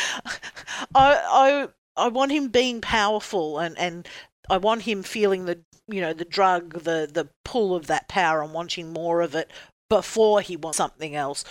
[0.94, 4.08] I I I want him being powerful and and
[4.50, 8.42] I want him feeling the you know the drug the the pull of that power
[8.42, 9.50] and wanting more of it
[9.88, 11.44] before he wants something else.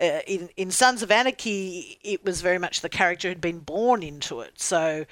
[0.00, 4.02] Uh, in in Sons of Anarchy, it was very much the character had been born
[4.02, 5.04] into it, so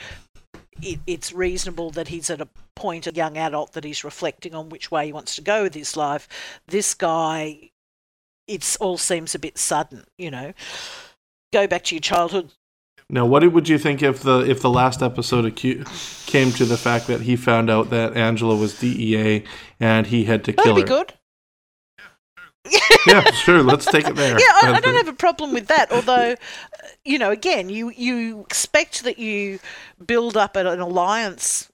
[0.82, 4.68] it, it's reasonable that he's at a point, a young adult, that he's reflecting on
[4.68, 6.28] which way he wants to go with his life.
[6.68, 7.70] This guy,
[8.46, 10.52] it's all seems a bit sudden, you know.
[11.52, 12.52] Go back to your childhood.
[13.08, 15.86] Now, what would you think if the if the last episode acu-
[16.26, 19.44] came to the fact that he found out that Angela was DEA
[19.78, 21.14] and he had to kill That'd be good.
[23.06, 23.62] yeah, sure.
[23.62, 24.36] Let's take it there.
[24.40, 25.92] Yeah, I, I don't have a problem with that.
[25.92, 26.34] Although,
[27.04, 29.60] you know, again, you you expect that you
[30.04, 31.70] build up an alliance,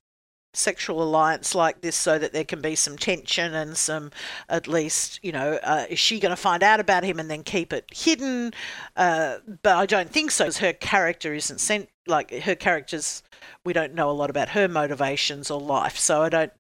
[0.55, 4.11] sexual alliance like this, so that there can be some tension and some,
[4.49, 7.43] at least, you know, uh, is she going to find out about him and then
[7.43, 8.53] keep it hidden?
[8.97, 13.23] Uh, but I don't think so because her character isn't sent like her character's.
[13.65, 16.53] We don't know a lot about her motivations or life, so I don't.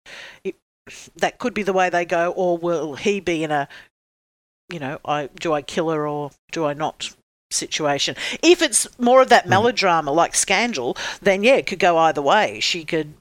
[0.45, 0.57] It,
[1.17, 3.69] that could be the way they go, or will he be in a
[4.73, 7.15] you know, I do I kill her or do I not
[7.51, 8.17] situation.
[8.43, 12.61] If it's more of that melodrama like Scandal, then yeah, it could go either way.
[12.61, 13.15] She could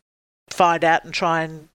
[0.54, 1.70] find out and try and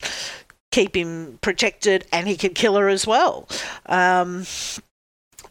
[0.72, 3.48] keep him protected, and he could kill her as well.
[3.86, 4.44] Um,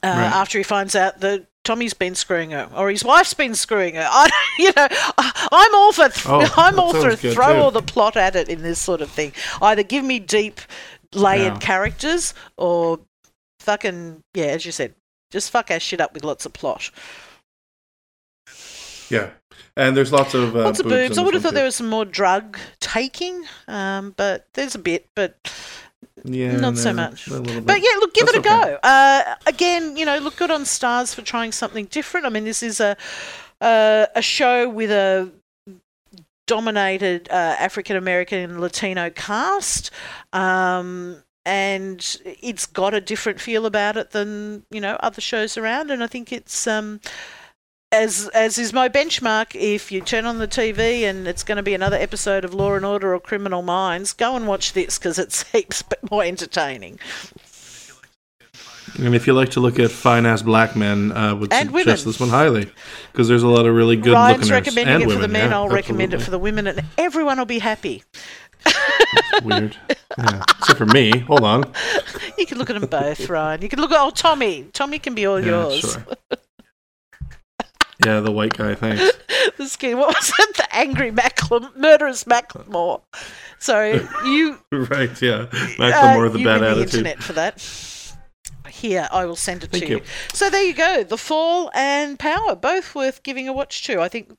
[0.03, 0.31] uh, Right.
[0.33, 4.07] After he finds out that Tommy's been screwing her, or his wife's been screwing her,
[4.11, 4.87] I, you know,
[5.51, 7.59] I'm all for th- Oh, I'm all for throw too.
[7.59, 9.31] all the plot at it in this sort of thing.
[9.61, 10.61] Either give me deep
[11.13, 11.59] layered Yeah.
[11.59, 12.99] characters, or
[13.61, 14.93] fucking yeah, as you said,
[15.31, 16.91] just fuck our shit up with lots of plot.
[19.09, 19.31] Yeah,
[19.77, 21.17] and there's lots of uh, lots of boobs.
[21.17, 24.79] I would have thought one, there was some more drug taking, um, but there's a
[24.79, 25.37] bit, but
[26.23, 27.27] Yeah, not so much.
[27.29, 28.71] But yeah, look, give That's it a okay.
[28.71, 28.79] go.
[28.83, 32.25] Uh, again, you know, look good on Starz for trying something different.
[32.25, 32.95] I mean, this is a
[33.61, 35.31] uh, a show with a
[36.47, 39.91] dominated uh, African American and Latino cast.
[40.33, 45.91] Um, and it's got a different feel about it than you know other shows around,
[45.91, 46.99] and I think it's um,
[47.91, 49.55] as as is my benchmark.
[49.55, 52.73] If you turn on the TV and it's going to be another episode of Law
[52.75, 56.99] and Order or Criminal Minds, go and watch this because it's heaps more entertaining.
[58.97, 61.73] And if you like to look at fine ass black men, uh, would And suggest
[61.85, 62.05] women.
[62.05, 62.71] this one highly
[63.11, 65.49] because there's a lot of really good Ryan's recommending and it for the men.
[65.49, 68.03] yeah, I'll recommend it for the women, and everyone will be happy.
[69.43, 69.75] Weird,
[70.17, 70.43] yeah.
[70.59, 71.19] except for me.
[71.19, 71.73] Hold on.
[72.37, 73.61] You can look at them both, Ryan.
[73.61, 74.65] You can look at oh Tommy.
[74.73, 75.79] Tommy can be all Yeah, yours.
[75.93, 76.05] sure.
[78.05, 78.75] Yeah, the white guy.
[78.75, 79.11] Thanks.
[79.57, 79.97] the skin.
[79.97, 80.57] What was it?
[80.57, 83.01] The angry Macklemore, murderous Macklemore.
[83.59, 84.59] Sorry, you.
[84.71, 85.21] right.
[85.21, 85.33] Yeah.
[85.33, 85.45] uh,
[85.77, 86.93] Macklemore, the you bad win the attitude.
[86.93, 87.61] internet for that.
[88.69, 89.95] Here, I will send it Thank to you.
[89.97, 90.03] you.
[90.33, 91.03] So there you go.
[91.03, 94.01] The Fall and Power, both worth giving a watch to.
[94.01, 94.35] I think.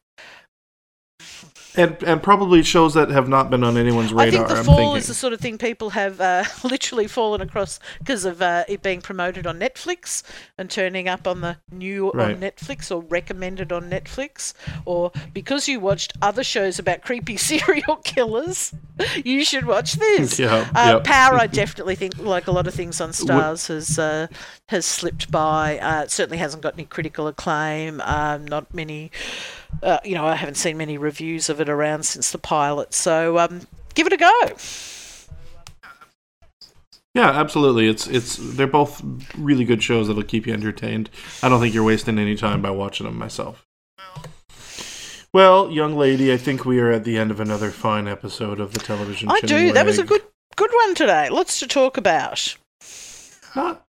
[1.77, 4.27] And and probably shows that have not been on anyone's radar.
[4.27, 4.97] I think the am Fall thinking.
[4.97, 8.83] is the sort of thing people have uh, literally fallen across because of uh, it
[8.83, 10.23] being promoted on Netflix
[10.59, 12.35] and turning up on the new Right.
[12.35, 14.55] on Netflix or recommended on Netflix,
[14.85, 18.73] or because you watched other shows about creepy serial killers,
[19.25, 20.39] you should watch this.
[20.47, 21.05] Yeah, uh, yep.
[21.05, 24.27] Power, I definitely think, like a lot of things on Starz, has uh,
[24.69, 25.79] has slipped by.
[25.79, 28.01] Uh, it certainly hasn't got any critical acclaim.
[28.03, 29.11] Um, not many,
[29.83, 32.95] uh, you know, I haven't seen many reviews of it around since the pilot.
[32.95, 33.63] So um,
[33.95, 34.57] give it a go.
[37.15, 37.89] Yeah, absolutely.
[37.89, 39.03] It's it's they're both
[39.39, 41.09] really good shows that'll keep you entertained.
[41.43, 43.67] I don't think you're wasting any time by watching them myself.
[45.33, 48.73] Well, young lady, I think we are at the end of another fine episode of
[48.73, 49.31] the television.
[49.31, 49.73] I do.
[49.73, 50.23] That was a good
[50.57, 51.31] good one today.
[51.31, 52.57] Lots to talk about.
[53.55, 53.87] Not,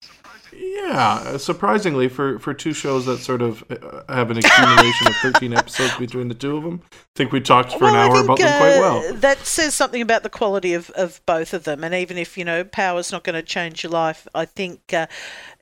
[0.76, 5.54] yeah, surprisingly for for two shows that sort of uh, have an accumulation of 13
[5.58, 6.82] episodes between the two of them.
[6.92, 9.06] I think we talked for an Well, I hour think, about them quite uh, well.
[9.12, 11.84] That says something about the quality of, of both of them.
[11.84, 15.08] And even if, you know, power's not going to change your life, I think uh,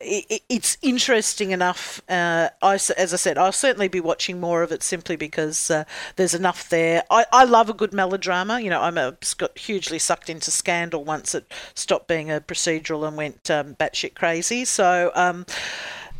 [0.01, 2.01] i i- it's interesting enough.
[2.09, 5.84] Uh, I, as I said, I'll certainly be watching more of it simply because uh,
[6.16, 7.03] there's enough there.
[7.09, 8.59] I, I love a good melodrama.
[8.59, 13.07] You know, I'm a, got hugely sucked into Scandal once it stopped being a procedural
[13.07, 14.64] and went um, batshit crazy.
[14.66, 15.45] So, um,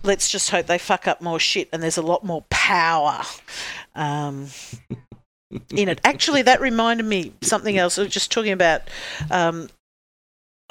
[0.04, 3.22] let's just hope they fuck up more shit and there's a lot more power
[3.96, 4.48] um,
[5.74, 6.02] in it.
[6.04, 8.00] Actually, that reminded me something else.
[8.00, 8.82] I was just talking about
[9.30, 9.70] um,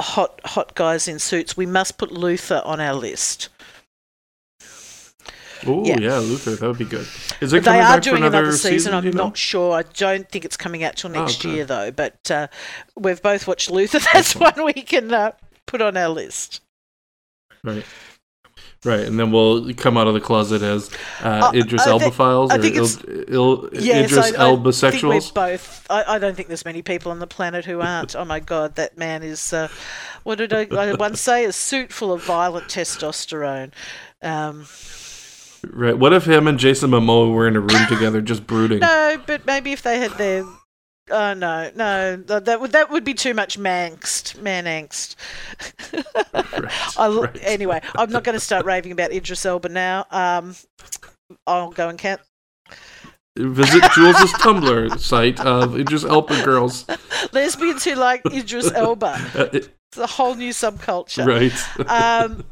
[0.01, 1.57] hot hot guys in suits.
[1.57, 3.49] We must put Luther on our list.
[5.67, 5.99] Oh yeah.
[6.01, 6.19] yeah.
[6.19, 7.07] Luther, that would be good.
[7.41, 8.95] Is it they are back doing another, another season.
[8.95, 9.25] I'm you know?
[9.25, 9.75] not sure.
[9.75, 11.55] I don't think it's coming out till Oh, next okay.
[11.55, 11.91] year though.
[11.91, 12.49] But uh,
[12.97, 13.99] we've both watched Luther.
[14.13, 15.33] That's one we can uh,
[15.67, 16.61] put on our list.
[17.63, 17.85] Right.
[18.83, 20.91] Right, and then we'll come out of the closet as
[21.23, 22.89] uh, Idris I Elba files or Il,
[23.29, 25.35] Il, Yes, Idris I, I Elba sexuals.
[25.35, 25.87] both.
[25.91, 28.17] I, I don't think there's many people on the planet who aren't.
[28.17, 29.53] oh my god, that man is.
[29.53, 29.69] Uh,
[30.23, 31.45] what did I, I once say?
[31.45, 33.73] A suit full of violent testosterone.
[34.23, 34.67] Um,
[35.71, 35.99] Right.
[35.99, 38.79] What if him and Jason Momoa were in a room together just brooding?
[38.79, 40.45] no, but maybe if they had their.
[41.11, 45.17] Oh no, no, that, that would that would be too much mangst, man angst.
[46.99, 47.39] I, l- right.
[47.43, 50.07] Anyway, I'm not going to start raving about Idris Elba now.
[50.11, 50.55] Um,
[51.47, 52.21] I'll go and count.
[53.37, 56.85] Visit Jules' Tumblr site of Idris Elba girls.
[57.33, 59.17] Lesbians who like Idris Elba.
[59.35, 61.27] Uh, It's a whole new subculture.
[61.27, 61.89] right.
[61.91, 62.45] Um,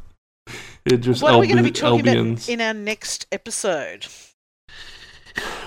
[0.91, 2.43] Idris what are we going to be Elba- talking Elbians.
[2.45, 4.07] about in our next episode?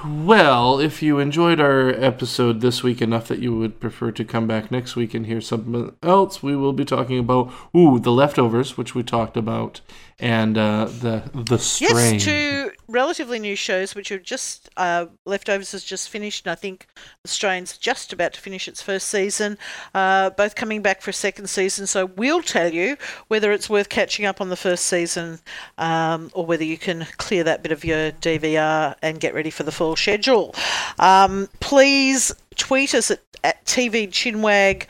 [0.05, 4.49] Well, if you enjoyed our episode this week enough that you would prefer to come
[4.49, 8.77] back next week and hear something else, we will be talking about ooh the leftovers,
[8.77, 9.81] which we talked about,
[10.23, 12.15] and uh, the the strain.
[12.15, 16.55] Yes, two relatively new shows which are just uh, leftovers has just finished, and I
[16.55, 16.87] think
[17.23, 19.59] the Strain's just about to finish its first season.
[19.93, 22.97] Uh, both coming back for a second season, so we'll tell you
[23.27, 25.41] whether it's worth catching up on the first season
[25.77, 29.65] um, or whether you can clear that bit of your DVR and get ready for
[29.65, 30.55] the full schedule.
[31.01, 34.87] Um, please tweet us at, at TV Chinwag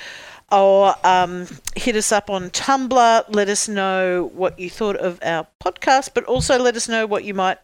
[0.53, 3.25] or um, hit us up on Tumblr.
[3.35, 7.25] Let us know what you thought of our podcast, but also let us know what
[7.25, 7.59] you might,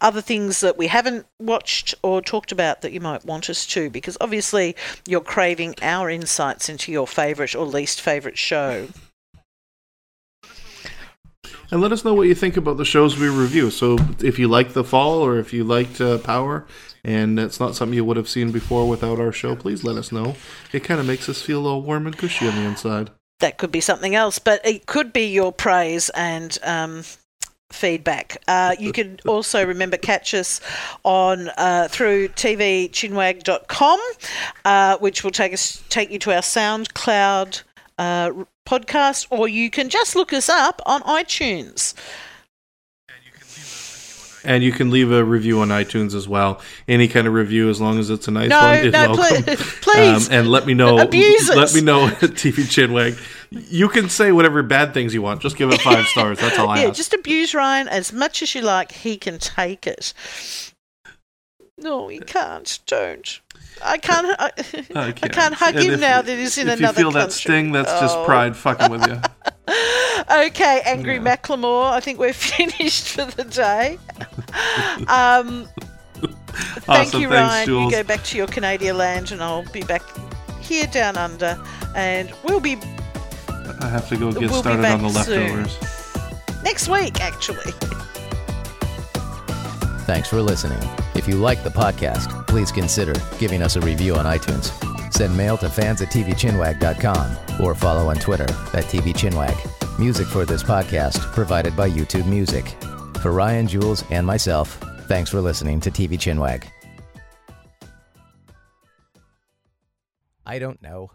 [0.00, 3.88] other things that we haven't watched or talked about that you might want us to,
[3.88, 4.74] because obviously
[5.06, 8.88] you're craving our insights into your favourite or least favourite show.
[11.70, 13.70] And let us know what you think about the shows we review.
[13.70, 16.66] So if you liked The Fall or if you liked uh, Power
[17.04, 20.12] and it's not something you would have seen before without our show, please let us
[20.12, 20.36] know.
[20.72, 23.10] It kind of makes us feel all warm and cushy on the inside.
[23.40, 27.02] That could be something else, but it could be your praise and um,
[27.70, 28.36] feedback.
[28.46, 30.60] Uh, you can also remember catch us
[31.02, 34.00] on uh, through tvchinwag.com,
[34.64, 37.62] uh, which will take us take you to our SoundCloud
[37.98, 38.30] uh,
[38.66, 41.94] podcast, or you can just look us up on iTunes.
[44.44, 46.60] And you can leave a review on iTunes as well.
[46.88, 49.42] Any kind of review, as long as it's a nice No, one, is no, welcome.
[49.44, 50.28] please- please.
[50.28, 50.98] Um, and let me know.
[50.98, 51.74] Abuse let us.
[51.74, 53.18] me know TV Chinwag.
[53.70, 55.42] You can say whatever bad things you want.
[55.42, 56.38] Just give it five stars.
[56.40, 56.96] That's all I yeah, ask.
[56.96, 58.90] just abuse Ryan as much as you like.
[58.92, 60.14] He can take it.
[61.78, 62.78] No, he can't.
[62.86, 63.40] Don't.
[63.84, 64.26] I can't.
[64.38, 64.50] I,
[64.96, 67.26] I can't hug And him if- now that he's in if another you feel country.
[67.26, 68.24] that sting, that's just Oh.
[68.24, 69.20] pride fucking with you.
[70.30, 71.90] Okay, Angry Macklemore.
[71.92, 73.98] I think we're finished for the day.
[75.08, 75.68] Um,
[76.84, 77.68] thank Awesome, you, thanks, Ryan.
[77.84, 80.02] You go back to your Canadian land, and I'll be back
[80.60, 81.58] here down under,
[81.96, 82.76] and we'll be
[83.80, 85.64] I have to go get We'll started on the back soon.
[85.64, 86.62] leftovers.
[86.62, 87.72] next week, actually.
[90.06, 90.80] Thanks for listening.
[91.14, 94.72] If you like the podcast, please consider giving us a review on iTunes.
[95.12, 99.98] Send mail to fans at tvchinwag.com or follow on Twitter at tvchinwag.
[99.98, 102.66] Music for this podcast provided by YouTube Music.
[103.20, 106.66] For Ryan, Jules, and myself, thanks for listening to TV Chinwag.
[110.44, 111.12] I don't know.